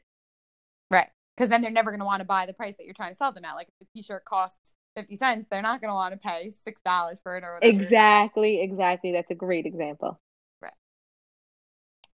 [0.92, 1.10] Right.
[1.36, 3.18] Because then they're never going to want to buy the price that you're trying to
[3.18, 3.56] sell them at.
[3.56, 7.20] Like if the t-shirt costs 50 cents, they're not going to want to pay $6
[7.24, 7.82] for it or whatever.
[7.82, 9.12] Exactly, exactly.
[9.12, 10.20] That's a great example.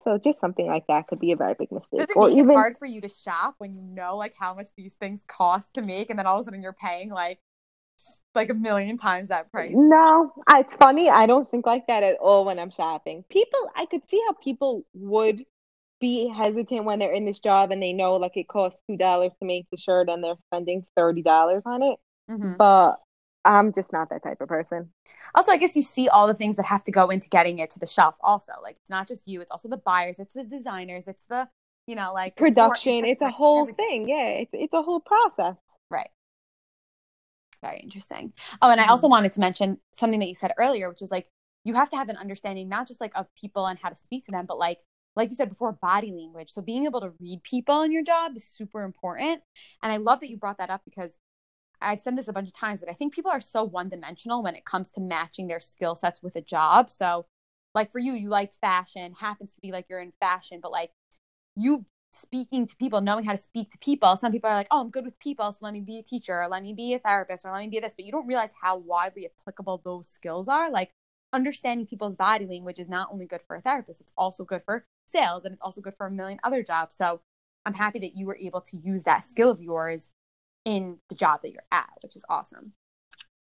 [0.05, 2.07] So just something like that could be a very big mistake.
[2.15, 5.21] Or even hard for you to shop when you know like how much these things
[5.27, 7.39] cost to make and then all of a sudden you're paying like
[8.35, 9.71] like a million times that price?
[9.73, 11.09] No, it's funny.
[11.09, 13.23] I don't think like that at all when I'm shopping.
[13.29, 15.43] People, I could see how people would
[15.99, 19.31] be hesitant when they're in this job and they know like it costs two dollars
[19.39, 21.97] to make the shirt and they're spending thirty dollars on it.
[22.29, 22.57] Mhm.
[22.57, 22.99] But
[23.45, 24.89] I'm just not that type of person.
[25.35, 27.69] Also, I guess you see all the things that have to go into getting it
[27.71, 28.15] to the shelf.
[28.21, 31.47] Also, like it's not just you; it's also the buyers, it's the designers, it's the
[31.85, 34.05] you know like Production, it's a whole everything.
[34.05, 34.09] thing.
[34.09, 35.55] Yeah, it's it's a whole process.
[35.89, 36.09] Right.
[37.61, 38.33] Very interesting.
[38.61, 39.11] Oh, and I also mm-hmm.
[39.11, 41.27] wanted to mention something that you said earlier, which is like
[41.63, 44.25] you have to have an understanding not just like of people and how to speak
[44.25, 44.79] to them, but like
[45.15, 46.51] like you said before, body language.
[46.51, 49.41] So being able to read people in your job is super important.
[49.81, 51.15] And I love that you brought that up because
[51.81, 54.43] I've said this a bunch of times, but I think people are so one dimensional
[54.43, 56.89] when it comes to matching their skill sets with a job.
[56.89, 57.25] So,
[57.73, 60.91] like for you, you liked fashion, happens to be like you're in fashion, but like
[61.55, 64.15] you speaking to people, knowing how to speak to people.
[64.15, 66.41] Some people are like, oh, I'm good with people, so let me be a teacher,
[66.41, 67.93] or let me be a therapist, or let me be this.
[67.95, 70.69] But you don't realize how widely applicable those skills are.
[70.69, 70.91] Like
[71.33, 74.85] understanding people's body language is not only good for a therapist, it's also good for
[75.05, 76.95] sales and it's also good for a million other jobs.
[76.95, 77.21] So
[77.65, 80.09] I'm happy that you were able to use that skill of yours
[80.65, 82.73] in the job that you're at, which is awesome.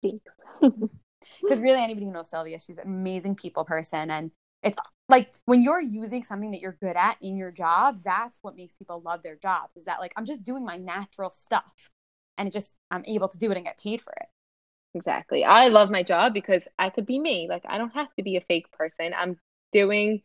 [0.02, 0.24] Thanks.
[1.40, 4.10] Because really, anybody who knows Sylvia, she's an amazing people person.
[4.10, 4.30] And
[4.62, 4.76] it's
[5.08, 8.74] like when you're using something that you're good at in your job, that's what makes
[8.74, 11.90] people love their jobs is that like I'm just doing my natural stuff
[12.38, 14.26] and it just I'm able to do it and get paid for it.
[14.94, 15.44] Exactly.
[15.44, 17.46] I love my job because I could be me.
[17.48, 19.12] Like I don't have to be a fake person.
[19.16, 19.38] I'm
[19.72, 20.22] doing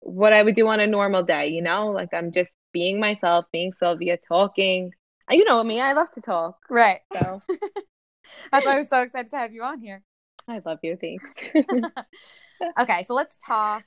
[0.00, 1.90] what I would do on a normal day, you know?
[1.90, 4.92] Like I'm just being myself, being Sylvia, talking.
[5.30, 6.58] You know me, I love to talk.
[6.70, 7.00] Right.
[7.12, 7.40] So
[8.52, 10.02] That's why I was so excited to have you on here.
[10.48, 10.96] I love you.
[10.96, 11.24] Thanks.
[12.78, 13.84] okay, so let's talk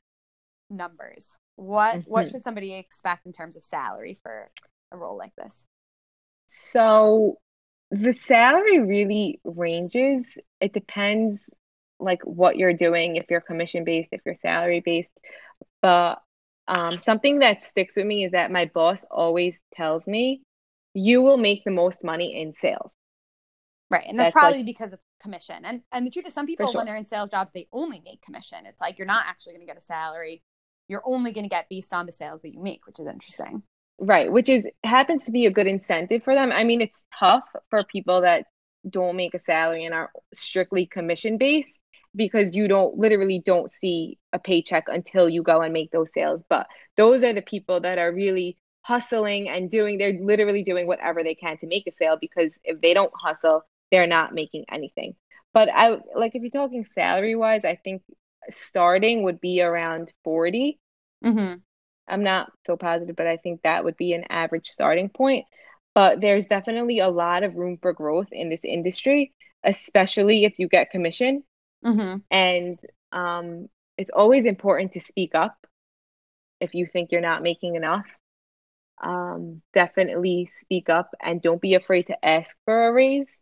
[0.70, 1.26] numbers.
[1.56, 2.32] What what Mhm.
[2.32, 4.52] should somebody expect in terms of salary for
[4.92, 5.54] a role like this?
[6.48, 7.38] So
[7.92, 10.38] the salary really ranges.
[10.60, 11.50] It depends
[12.00, 15.12] like what you're doing, if you're commission based, if you're salary based.
[15.82, 16.22] But
[16.68, 20.42] um, something that sticks with me is that my boss always tells me,
[20.98, 22.92] you will make the most money in sales.
[23.90, 24.06] Right.
[24.08, 25.64] And that's, That's, like- probably because of commission.
[25.64, 26.80] And and the truth is some people sure.
[26.80, 28.66] when they're in sales jobs they only make commission.
[28.66, 30.44] It's like you're not actually going to get a salary.
[30.88, 33.64] You're only going to get based on the sales that you make, which is interesting.
[34.00, 36.52] Right, which is happens to be a good incentive for them.
[36.52, 38.46] I mean, it's tough for people that
[38.88, 41.80] don't make a salary and are strictly commission based
[42.16, 46.44] because you don't literally don't see a paycheck until you go and make those sales.
[46.48, 51.22] But those are the people that are really hustling and doing, they're literally doing whatever
[51.22, 55.16] they can to make a sale because if they don't hustle, they're not making anything.
[55.54, 58.04] But I like if you're talking salary wise, I think
[58.50, 60.80] starting would be around 40.
[61.26, 61.56] Mm-hmm.
[62.08, 65.46] I'm not so positive, but I think that would be an average starting point.
[65.94, 69.34] But there's definitely a lot of room for growth in this industry,
[69.66, 71.44] especially if you get commission.
[71.84, 72.18] Mm-hmm.
[72.32, 72.80] And
[73.12, 75.58] um, it's always important to speak up
[76.62, 78.06] if you think you're not making enough.
[79.04, 83.40] Um, definitely speak up and don't be afraid to ask for a raise.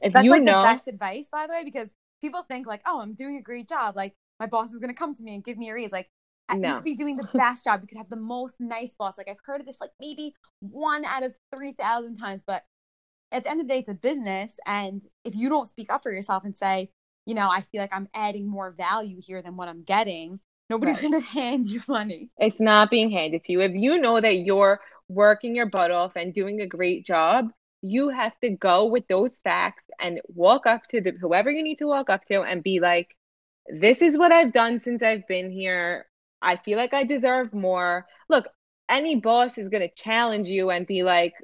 [0.00, 1.90] If That's you like know, the best advice, by the way, because
[2.20, 3.96] people think like, oh, I'm doing a great job.
[3.96, 5.92] Like my boss is going to come to me and give me a raise.
[5.92, 6.08] Like
[6.48, 6.84] I No.
[6.84, 7.80] be doing the best job.
[7.82, 9.18] You could have the most nice boss.
[9.18, 12.62] Like I've heard of this like maybe one out of 3,000 times, but
[13.32, 14.54] at the end of the day, it's a business.
[14.66, 16.90] And if you don't speak up for yourself and say,
[17.26, 20.40] you know, I feel like I'm adding more value here than what I'm getting,
[20.70, 21.00] Nobody's Right.
[21.00, 22.30] gonna hand you money.
[22.38, 23.60] It's not being handed to you.
[23.60, 27.50] If you know that you're working your butt off and doing a great job,
[27.82, 31.78] you have to go with those facts and walk up to the whoever you need
[31.78, 33.16] to walk up to and be like,
[33.68, 36.06] this is what I've done since I've been here.
[36.42, 38.06] I feel like I deserve more.
[38.28, 38.46] Look,
[38.88, 41.34] any boss is going to challenge you and be like,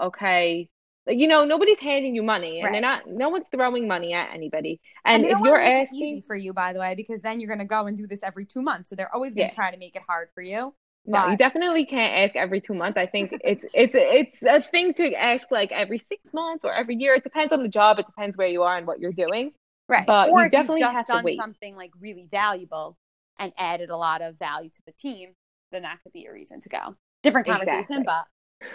[0.00, 0.68] okay,
[1.06, 4.32] like, you know, nobody's handing you money and they're not, no one's throwing money at
[4.32, 4.80] anybody.
[5.04, 7.50] And, And if you're to asking, easy for you, by the way, because then you're
[7.50, 8.90] gonna go and do this every two months.
[8.90, 9.54] So they're always gonna Yeah.
[9.54, 10.74] try to make it hard for you.
[11.06, 12.96] No, you definitely can't ask every two months.
[12.96, 16.96] I think it's it's it's a thing to ask like every six months or every
[16.96, 17.14] year.
[17.14, 17.98] It depends on the job.
[17.98, 19.52] It depends where you are and what you're doing.
[19.88, 20.06] right.
[20.06, 21.36] But or you if definitely you've just have to wait.
[21.40, 22.96] something like really valuable
[23.38, 25.30] and added a lot of value to the team,
[25.72, 26.96] then that could be a reason to go.
[27.22, 28.04] Different conversation, Exactly.
[28.04, 28.24] but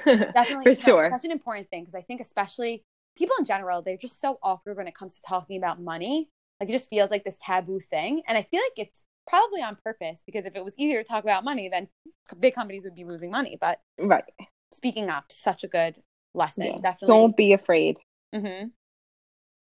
[0.36, 1.10] definitely For sure.
[1.10, 2.84] such an important thing because I think especially
[3.18, 6.30] people in general, they're just so awkward when it comes to talking about money.
[6.60, 8.22] Like it just feels like this taboo thing.
[8.28, 11.24] And I feel like it's probably on purpose because if it was easier to talk
[11.24, 11.88] about money, then
[12.40, 13.58] big companies would be losing money.
[13.62, 14.24] But Right.
[14.74, 16.02] speaking up, such a good
[16.34, 16.66] lesson.
[16.66, 16.78] Yeah.
[16.82, 17.08] Definitely.
[17.08, 17.98] Don't be afraid.
[18.36, 18.70] Mm-hmm.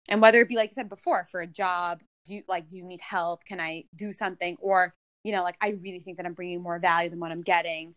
[0.09, 2.77] And whether it be like you said before, for a job, do you like do
[2.77, 3.43] you need help?
[3.45, 4.57] Can I do something?
[4.59, 7.41] Or you know, like I really think that I'm bringing more value than what I'm
[7.41, 7.95] getting.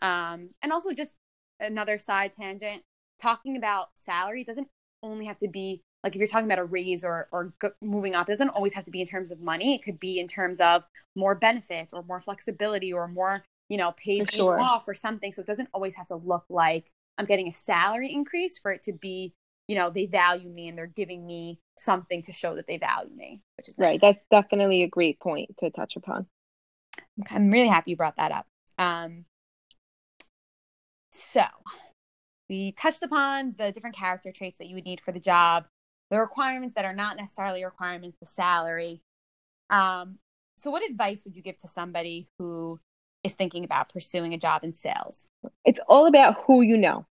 [0.00, 1.12] Um, and also just
[1.58, 2.82] another side tangent,
[3.20, 4.68] talking about salary doesn't
[5.02, 8.14] only have to be like if you're talking about a raise or or go, moving
[8.14, 9.74] up, it doesn't always have to be in terms of money.
[9.74, 10.84] It could be in terms of
[11.14, 14.58] more benefits or more flexibility or more you know paid sure.
[14.58, 15.32] off or something.
[15.32, 18.82] So it doesn't always have to look like I'm getting a salary increase for it
[18.84, 19.34] to be
[19.68, 23.14] you know they value me and they're giving me something to show that they value
[23.14, 24.00] me, which is Right.
[24.00, 26.26] That's definitely a great point to touch upon.
[27.30, 28.46] I'm really happy you brought that up.
[28.78, 29.26] Um,
[31.12, 31.44] so
[32.48, 35.66] we touched upon the different character traits that you would need for the job,
[36.10, 39.02] the requirements that are not necessarily requirements, the salary.
[39.70, 40.18] Um,
[40.56, 42.80] so what advice would you give to somebody who
[43.22, 45.26] is thinking about pursuing a job in sales?
[45.64, 47.06] It's all about who you know.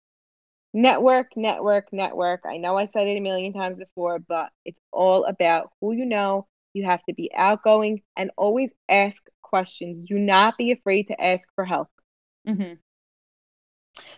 [0.73, 2.41] Network, network, network.
[2.49, 6.05] I know I said it a million times before, but it's all about who you
[6.05, 6.47] know.
[6.73, 10.09] You have to be outgoing and always ask questions.
[10.09, 11.89] Do not be afraid to ask for help.
[12.49, 12.75] Mm-hmm.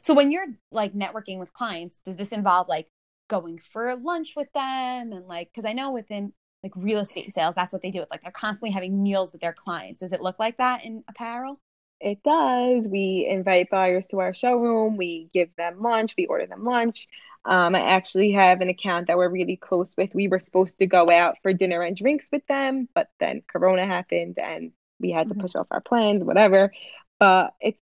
[0.00, 2.88] So when you're like networking with clients, does this involve like
[3.28, 7.54] going for lunch with them and like because I know within like real estate sales,
[7.56, 8.02] that's what they do.
[8.02, 10.00] It's like they're constantly having meals with their clients.
[10.00, 11.60] Does it look like that in apparel?
[12.00, 12.88] It does.
[12.88, 14.96] We invite buyers to our showroom.
[14.96, 16.14] We give them lunch.
[16.16, 17.06] We order them lunch.
[17.44, 20.14] Um, I actually have an account that we're really close with.
[20.14, 23.86] We were supposed to go out for dinner and drinks with them, but then Corona
[23.86, 25.40] happened and we had to Mhm.
[25.40, 26.72] push off our plans, whatever.
[27.18, 27.80] But it's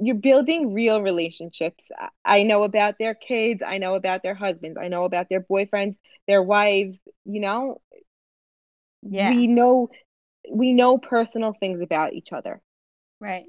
[0.00, 1.88] you're building real relationships.
[2.24, 3.62] I- know about their kids.
[3.62, 4.78] I know about their husbands.
[4.80, 7.00] I know about their boyfriends, their wives.
[7.24, 7.80] You know,
[9.02, 9.30] Yeah.
[9.30, 9.88] we know
[10.50, 12.60] we know personal things about each other.
[13.20, 13.44] Right.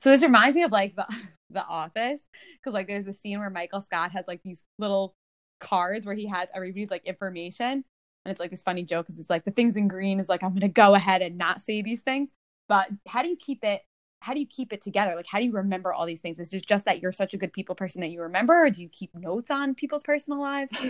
[0.00, 1.06] So this reminds me of like the
[1.50, 2.20] the office
[2.54, 5.14] because like there's the scene where Michael Scott has like these little
[5.60, 7.84] cards where he has everybody's like information
[8.24, 10.42] and it's like this funny joke because it's like the things in green is like
[10.42, 12.30] I'm gonna go ahead and not say these things
[12.68, 13.82] but how do you keep it
[14.24, 16.52] how do you keep it together like how do you remember all these things is
[16.52, 18.88] it just that you're such a good people person that you remember or do you
[18.88, 20.72] keep notes on people's personal lives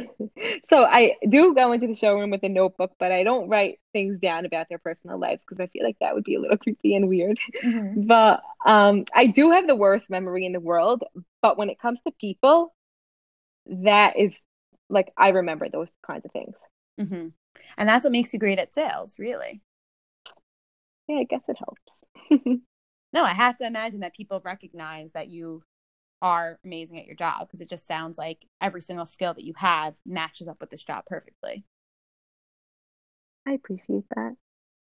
[0.68, 4.18] So I do go into the showroom with a notebook, but I don't write things
[4.18, 6.94] down about their personal lives because I feel like that would be a little creepy
[6.94, 7.38] and weird.
[7.96, 11.02] But um, I do have the worst memory in the world.
[11.42, 12.74] But when it comes to people,
[13.66, 14.40] that is
[14.90, 16.56] like I remember those kinds of things.
[16.98, 17.28] hmm
[17.76, 19.62] and that's what makes you great at sales really
[21.08, 22.60] Yeah, I guess it helps.
[23.14, 25.62] No, I have to imagine that people recognize that you
[26.20, 29.54] are amazing at your job because it just sounds like every single skill that you
[29.56, 31.64] have matches up with this job perfectly.
[33.46, 34.34] I appreciate that.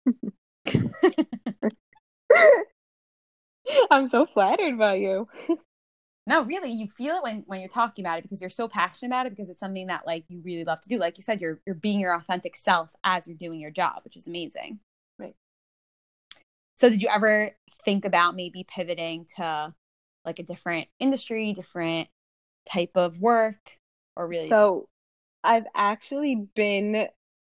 [3.91, 5.29] I'm so flattered by you.
[6.27, 9.11] no, really, you feel it when when you're talking about it because you're so passionate
[9.11, 10.99] about it because it's something that like you really love to do.
[10.99, 14.17] Like you said, you're you're being your authentic self as you're doing your job, which
[14.17, 14.81] is amazing.
[15.17, 15.37] Right.
[16.77, 17.53] So, did you ever
[17.87, 19.73] think about maybe pivoting to
[20.27, 22.09] like a different industry, different
[22.71, 23.79] type of work,
[24.15, 24.49] or really?
[24.49, 24.89] So
[25.43, 27.07] I've actually been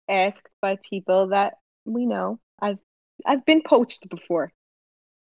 [0.09, 1.55] asked by people that
[1.85, 2.41] we know.
[2.63, 2.79] I've
[3.27, 4.53] I've been poached before.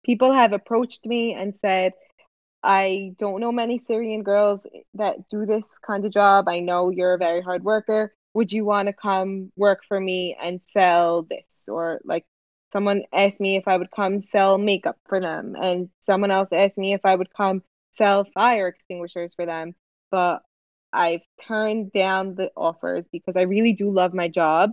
[0.05, 1.93] People have approached me and said,
[2.61, 6.47] I don't know many Syrian girls eh, that do this kind of job.
[6.47, 8.13] I know you're a very hard worker.
[8.35, 11.67] Would you want to come work for me and sell this?
[11.67, 12.25] Or like
[12.73, 16.77] someone asked me if I would come sell makeup for them, and someone else asked
[16.77, 17.61] me if I would come
[17.91, 19.75] sell fire extinguishers for them.
[20.11, 20.41] But
[20.91, 24.71] I've turned down the offers because I really do love my job.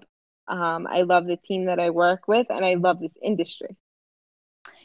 [0.48, 3.76] Um, I love the team that I work with, and I love this industry.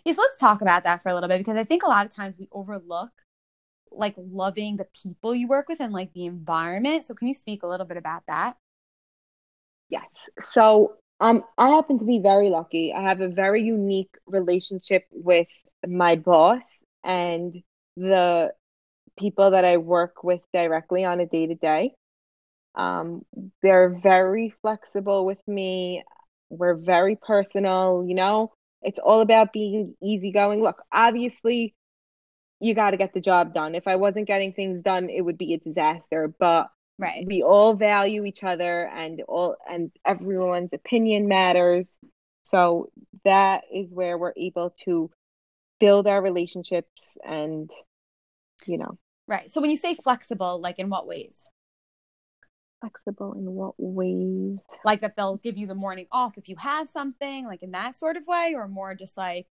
[0.03, 2.13] Yes, let's talk about that for a little bit because I think a lot of
[2.13, 3.11] times we overlook
[3.91, 7.05] like loving the people you work with and like the environment.
[7.05, 8.57] So can you speak a little bit about that?
[9.89, 10.27] Yes.
[10.41, 12.93] So um I happen to be very lucky.
[12.93, 15.47] I have a very unique relationship with
[15.87, 17.55] my boss and
[17.97, 18.53] the
[19.19, 21.95] people that I work with directly on a day to day.
[23.61, 26.03] They're very flexible with me.
[26.49, 28.53] We're very personal, you know.
[28.81, 30.61] It's all about being easygoing.
[30.61, 31.73] Look, obviously,
[32.59, 33.75] you got to get the job done.
[33.75, 36.33] If I wasn't getting things done, it would be a disaster.
[36.39, 37.25] But Right.
[37.27, 41.97] we all value each other, and all and everyone's opinion matters.
[42.43, 42.89] So
[43.25, 45.09] that is where we're able to
[45.79, 47.69] build our relationships and,
[48.65, 49.51] you know, Right.
[49.51, 51.45] So when you say flexible, like in what ways?
[52.81, 54.59] flexible in what ways?
[54.83, 57.95] Like that they'll give you the morning off if you have something, like in that
[57.95, 59.47] sort of way, or more just like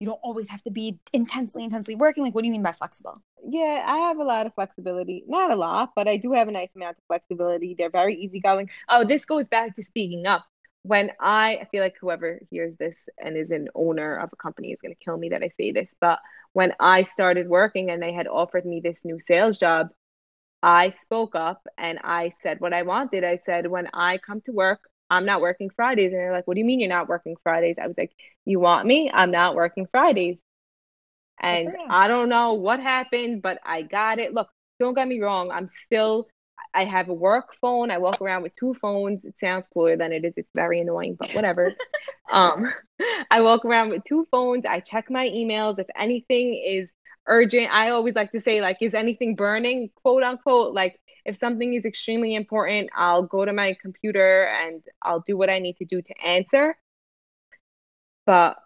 [0.00, 2.22] you don't always have to be intensely, intensely working.
[2.22, 3.22] Like, what do you mean by flexible?
[3.44, 5.24] Yeah, I have a lot of flexibility.
[5.26, 7.74] Not a lot, but I do have a nice amount of flexibility.
[7.76, 8.70] They're very easygoing.
[8.88, 10.44] Oh, this goes back to speaking up.
[10.82, 14.70] When I, I feel like whoever hears this and is an owner of a company
[14.70, 16.20] is going to kill me that I say this, but
[16.52, 19.88] when I started working and they had offered me this new sales job,
[20.62, 23.24] I spoke up and I said what I wanted.
[23.24, 26.12] I said, when I come to work, I'm not working Fridays.
[26.12, 27.76] And they're like, what do you mean you're not working Fridays?
[27.82, 28.12] I was like,
[28.44, 29.10] you want me?
[29.12, 30.40] I'm not working Fridays.
[31.40, 31.86] And Okay.
[31.88, 34.34] I don't know what happened, but I got it.
[34.34, 34.48] Look,
[34.80, 35.50] don't get me wrong.
[35.50, 36.28] I'm still,
[36.74, 37.90] I have a work phone.
[37.90, 39.24] I walk around with two phones.
[39.24, 40.34] It sounds cooler than it is.
[40.36, 41.76] It's very annoying, but whatever.
[42.30, 42.72] Um,
[43.30, 44.64] I walk around with two phones.
[44.66, 45.78] I check my emails.
[45.78, 46.92] If anything is
[47.28, 50.74] urgent, I always like to say, like, is anything burning, quote unquote?
[50.74, 55.50] Like, if something is extremely important, I'll go to my computer and I'll do what
[55.50, 56.76] I need to do to answer.
[58.26, 58.58] But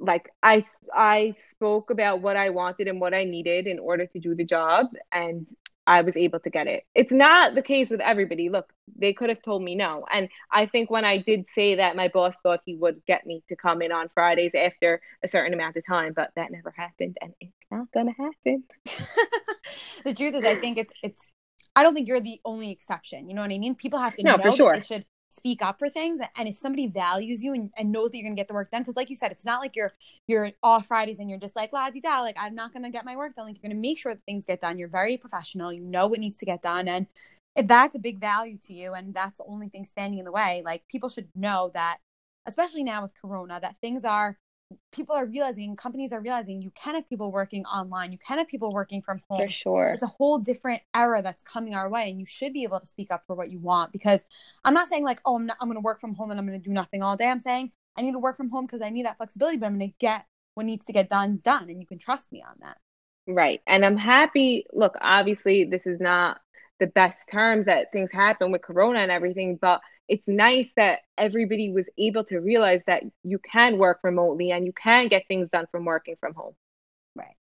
[0.00, 4.18] like I I spoke about what I wanted and what I needed in order to
[4.20, 5.46] do the job, and
[5.86, 6.84] I was able to get it.
[6.94, 8.48] It's not the case with everybody.
[8.48, 10.04] Look, they could have told me no.
[10.12, 13.42] And I think when I did say that, my boss thought he would get me
[13.48, 17.16] to come in on Fridays after a certain amount of time, but that never happened,
[17.20, 18.64] and it's not gonna happen.
[20.04, 21.32] the truth is, I think it's it's.
[21.74, 23.28] I don't think you're the only exception.
[23.28, 23.74] You know what I mean?
[23.74, 24.74] People have to No, know for sure.
[24.74, 28.18] they should speak up for things, and if somebody values you and, and knows that
[28.18, 29.92] you're gonna get the work done, because like you said, it's not like you're
[30.28, 33.04] you're off Fridays and you're just like la di da, like I'm not gonna get
[33.04, 33.46] my work done.
[33.46, 34.78] Like you're gonna make sure that things get done.
[34.78, 35.72] You're very professional.
[35.72, 37.06] You know what needs to get done, and
[37.56, 40.32] if that's a big value to you, and that's the only thing standing in the
[40.32, 41.98] way, like people should know that,
[42.46, 44.38] especially now with Corona, that things are
[44.92, 48.48] people are realizing companies are realizing you can have people working online you can have
[48.48, 49.90] people working from home For sure.
[49.94, 52.86] it's a whole different era that's coming our way and you should be able to
[52.86, 54.24] speak up for what you want because
[54.64, 56.46] i'm not saying like oh i'm, not, I'm going to work from home and i'm
[56.46, 58.82] going to do nothing all day i'm saying i need to work from home because
[58.82, 61.68] i need that flexibility but i'm going to get what needs to get done done
[61.70, 62.76] and you can trust me on that
[63.26, 63.60] Right.
[63.66, 64.66] And I'm happy.
[64.72, 66.40] Look, obviously, this is not
[66.80, 69.80] the best terms that things happen with Corona and everything, but
[70.12, 74.72] it's nice that everybody was able to realize that you can work remotely and you
[74.74, 76.54] can get things done from working from home.
[77.16, 77.36] right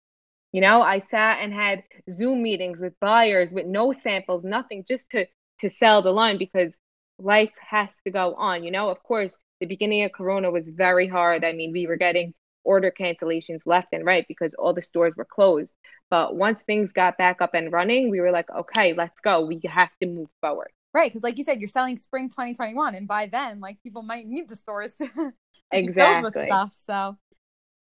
[0.53, 5.09] You know, I sat and had Zoom meetings with buyers with no samples, nothing, just
[5.11, 5.25] to
[5.59, 6.79] to sell the line because
[7.19, 8.63] life has to go on.
[8.63, 11.43] You know, of course, the beginning of Corona was very hard.
[11.45, 15.25] I mean, we were getting order cancellations left and right because all the stores were
[15.25, 15.73] closed.
[16.09, 19.41] But once things got back up and running, we were like, okay, let's go.
[19.45, 20.71] We have to move forward.
[20.93, 24.25] Right because like you said you're selling spring 2021 and by then like people might
[24.27, 25.31] need the stores to, to
[25.71, 26.45] be filled with Exactly.
[26.45, 27.17] stuff so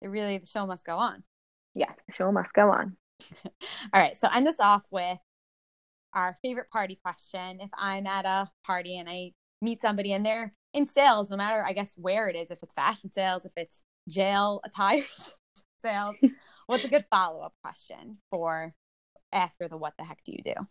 [0.01, 1.23] it really the show must go on
[1.75, 2.97] Yes, the show must go on.
[3.93, 5.17] All right, so end this off with
[6.13, 7.59] our favorite party question.
[7.61, 11.63] If I'm at a party and I meet somebody and they're in sales, no matter
[11.65, 15.03] I guess where it is, if it's fashion sales, if it's jail attire
[15.81, 16.15] sales,
[16.65, 18.73] what's a good follow up question for
[19.31, 20.67] after the what the heck do you do?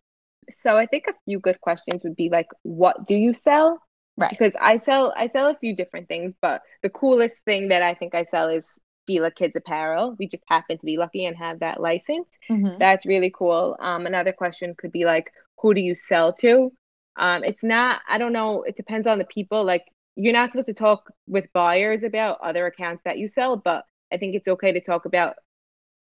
[0.53, 3.81] So I think a few good questions would be like, what do you sell?
[4.17, 4.31] Right.
[4.31, 7.95] Because I sell I sell a few different things, but the coolest thing that I
[7.95, 10.17] think I sell is Fila Kids apparel.
[10.19, 12.37] We just happen to be lucky and have that license.
[12.51, 12.79] Mhm.
[12.79, 13.77] That's really cool.
[13.81, 15.31] Um, another question could be like,
[15.61, 16.73] who do you sell to?
[17.17, 19.65] Um, it's not, I don't know, it depends on the people.
[19.65, 19.85] Like,
[20.17, 24.19] you're not supposed to talk with buyers about other accounts that you sell, but I
[24.19, 25.37] think it's okay to talk about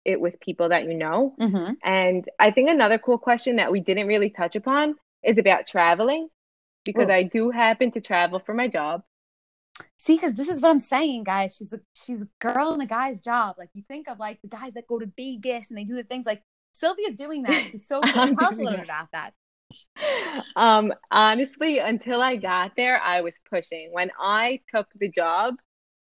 [0.05, 1.35] it with people that you know.
[1.39, 1.77] Mhm.
[1.83, 6.29] And I think another cool question that we didn't really touch upon is about traveling,
[6.85, 7.13] because Ooh.
[7.13, 9.03] I do happen to travel for my job.
[9.97, 11.55] See, because this is what I'm saying, guys.
[11.57, 13.57] She's a she's a girl in a guy's job.
[13.59, 16.05] Like you think of like the guys that go to Vegas and they do the
[16.05, 16.43] things like
[16.73, 17.75] Sylvia's doing that.
[17.75, 18.13] It's so cool.
[18.21, 19.35] I'm Tell us a little bit about that.
[20.57, 23.91] Um, honestly, until I got there, I was pushing.
[23.93, 25.57] When I took the job,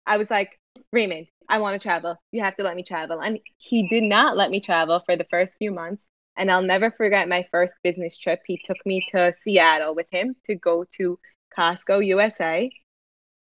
[0.05, 0.59] I was like,
[0.91, 2.15] Raymond, I want to travel.
[2.31, 3.21] You have to let me travel.
[3.21, 6.07] And he did not let me travel for the first few months.
[6.37, 8.41] And I'll never forget my first business trip.
[8.45, 11.17] He took me to Seattle with him to go to
[11.57, 12.69] Costco USA.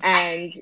[0.02, 0.54] And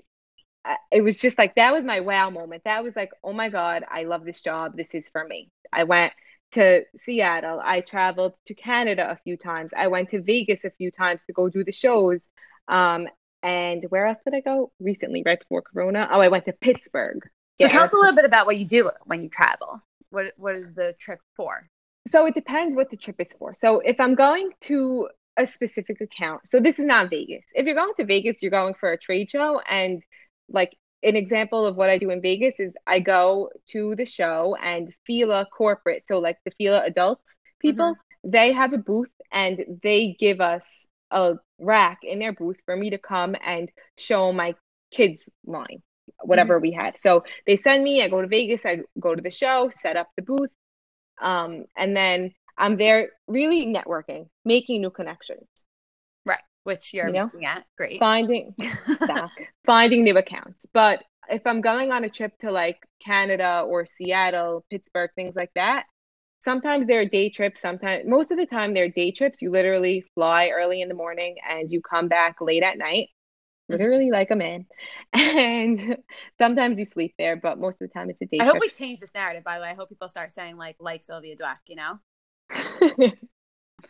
[0.91, 2.63] it was just like that was my wow moment.
[2.65, 4.77] That was like, oh my God, I love this job.
[4.77, 5.51] This is for me.
[5.73, 6.13] I went
[6.53, 7.61] to Seattle.
[7.63, 9.73] I traveled to Canada a few times.
[9.77, 12.29] I went to Vegas a few times to go do the shows.
[12.69, 13.07] Um,
[13.43, 16.09] and where else did I go recently, right before Corona?
[16.11, 17.21] Oh, I went to Pittsburgh.
[17.61, 17.69] So yeah.
[17.69, 19.81] tell us a little bit about what you do when you travel.
[20.11, 21.69] What what is the trip for?
[22.11, 23.55] So it depends what the trip is for.
[23.55, 25.09] So if I'm going to
[25.39, 27.45] a specific account, so this is not Vegas.
[27.55, 30.03] If you're going to Vegas, you're going for a trade show and
[30.49, 34.57] like an example of what I do in Vegas is I go to the show
[34.63, 37.21] and Fila corporate, so like the Fila adult
[37.61, 38.31] people, mm-hmm.
[38.31, 42.91] they have a booth and they give us a rack in their booth for me
[42.91, 44.55] to come and show my
[44.91, 45.83] kids line,
[46.23, 46.63] whatever mm-hmm.
[46.63, 49.71] we had So they send me, I go to Vegas, I go to the show,
[49.73, 50.51] set up the booth,
[51.21, 55.47] um, and then I'm there really networking, making new connections
[56.25, 56.41] Right.
[56.65, 57.65] which you're you know, looking at.
[57.77, 58.01] Great.
[58.01, 58.55] Finding
[59.67, 60.67] finding new accounts.
[60.73, 65.51] But if I'm going on a trip to like Canada or Seattle, Pittsburgh, things like
[65.55, 65.85] that,
[66.41, 67.61] sometimes they're day trips.
[67.61, 69.43] Sometimes, most of the time, they're day trips.
[69.43, 73.09] You literally fly early in the morning and you come back late at night,
[73.71, 73.75] mm-hmm.
[73.75, 74.67] literally like a man.
[75.13, 75.99] And
[76.39, 78.39] sometimes you sleep there, but most of the time, it's a day.
[78.41, 78.55] I trip.
[78.55, 79.45] hope we change this narrative.
[79.45, 81.59] By the way, I hope people start saying like like Sylvia Dweck.
[81.67, 83.13] You know.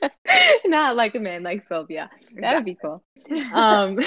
[0.64, 2.10] Not like a man like Sylvia.
[2.40, 3.02] That would be cool.
[3.52, 4.00] Um,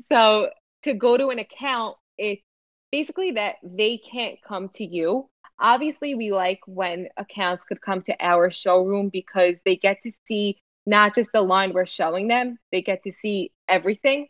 [0.00, 0.50] so
[0.84, 2.42] to go to an account, it's
[2.90, 5.28] basically that they can't come to you.
[5.62, 10.60] Obviously, we like when accounts could come to our showroom because they get to see
[10.86, 14.26] not just the line we're showing them, they get to see everything,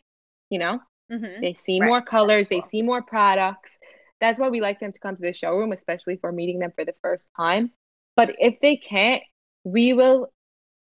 [0.50, 0.78] you know?
[1.10, 1.40] Mm-hmm.
[1.40, 1.86] They see right.
[1.86, 2.60] more colors, cool.
[2.60, 3.78] they see more products.
[4.20, 6.84] That's why we like them to come to the showroom, especially for meeting them for
[6.84, 7.72] the first time.
[8.14, 9.22] But if they can't,
[9.64, 10.30] we will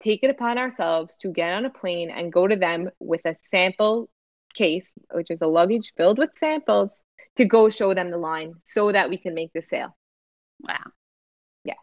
[0.00, 3.34] take it upon ourselves to get on a plane and go to them with a
[3.50, 4.08] sample
[4.54, 7.02] case, which is a luggage filled with samples,
[7.36, 9.96] to go show them the line so that we can make the sale.
[10.60, 10.92] Wow.
[11.64, 11.76] Yes.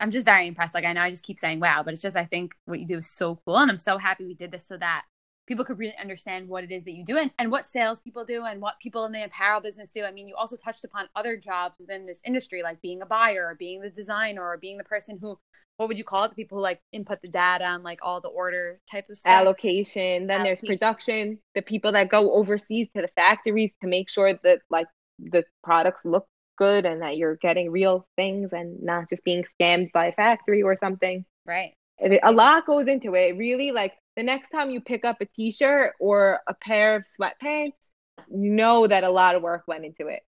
[0.00, 0.74] I'm just very impressed.
[0.74, 2.86] Like I know I just keep saying wow, but it's just I think what you
[2.86, 3.58] do is so cool.
[3.58, 5.04] And I'm so happy we did this so that
[5.46, 8.44] people could really understand what it is that you do and, and what salespeople do
[8.44, 10.02] and what people in the apparel business do.
[10.04, 13.46] I mean, you also touched upon other jobs within this industry, like being a buyer
[13.46, 15.38] or being the designer or being the person who,
[15.76, 16.30] what would you call it?
[16.30, 19.32] The people who like input the data and like all the order types of stuff.
[19.32, 20.26] Allocation.
[20.26, 20.66] Then Allocation.
[20.66, 24.86] there's production, the people that go overseas to the factories to make sure that like
[25.18, 26.26] the products look
[26.56, 30.62] good and that you're getting real things and not just being scammed by a factory
[30.62, 31.24] or something.
[31.46, 31.74] Right.
[32.00, 33.36] a lot goes into it.
[33.36, 37.90] Really, like the next time you pick up a t-shirt or a pair of sweatpants,
[38.30, 40.22] you know that a lot of work went into it.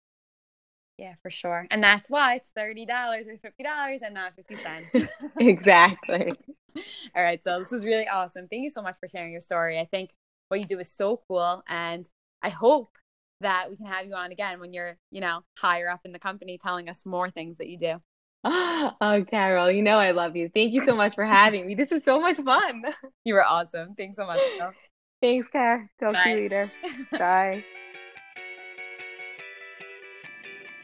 [0.98, 1.66] Yeah, for sure.
[1.70, 2.86] And that's why it's $30
[3.26, 5.08] or $50 and not 50 cents.
[5.38, 6.30] exactly.
[7.16, 7.42] All right.
[7.42, 8.46] So this is really awesome.
[8.48, 9.80] Thank you so much for sharing your story.
[9.80, 10.10] I think
[10.48, 11.62] what you do is so cool.
[11.68, 12.08] And
[12.42, 12.96] I hope
[13.42, 16.18] that we can have you on again when you're, you know, higher up in the
[16.18, 18.02] company telling us more things that you do.
[19.00, 20.50] Oh, Carol, you know I love you.
[20.52, 21.74] Thank you so much for having me.
[21.74, 22.82] This was so much fun.
[23.24, 23.94] You were awesome.
[23.94, 24.40] Thanks so much.
[25.22, 25.88] Thanks, Car.
[26.00, 26.22] Talk Bye.
[26.24, 26.64] to you later.
[27.12, 27.64] Bye.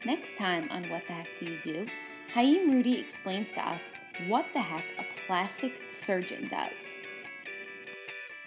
[0.04, 1.86] Next time on What the Heck Do You Do,
[2.32, 3.90] Haim Rudy explains to us
[4.28, 6.78] what the heck a plastic surgeon does.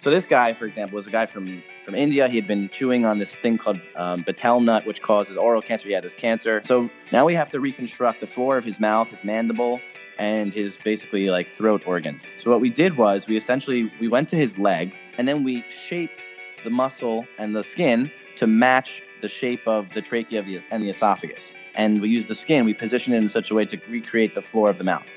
[0.02, 2.28] So this guy, for example, was a guy from from India.
[2.28, 5.88] He had been chewing on this thing called um, betel nut, which causes oral cancer.
[5.88, 6.60] He had this cancer.
[6.66, 9.80] So now we have to reconstruct the floor of his mouth, his mandible,
[10.18, 12.20] and his basically like throat organ.
[12.39, 15.64] So what we did was we essentially we went to his leg and then we
[15.70, 16.20] shaped
[16.64, 21.54] the muscle and the skin to match the shape of the trachea and the esophagus.
[21.76, 24.41] And we used the skin, we positioned it in such a way to recreate the
[24.41, 25.08] floor of the mouth.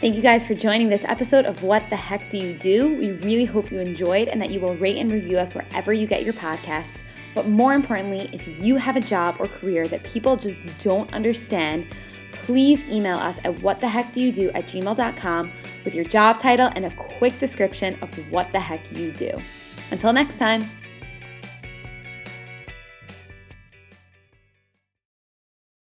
[0.00, 2.96] Thank you guys for joining this episode of What the Heck Do You Do?
[2.96, 6.06] We really hope you enjoyed and that you will rate and review us wherever you
[6.06, 7.02] get your podcasts.
[7.34, 11.86] But more importantly, if you have a job or career that people just don't understand,
[12.32, 15.52] please email us at whattheheckdoyoudo at gmail.com
[15.84, 19.30] with your job title and a quick description of what the heck you do.
[19.90, 20.64] Until next time.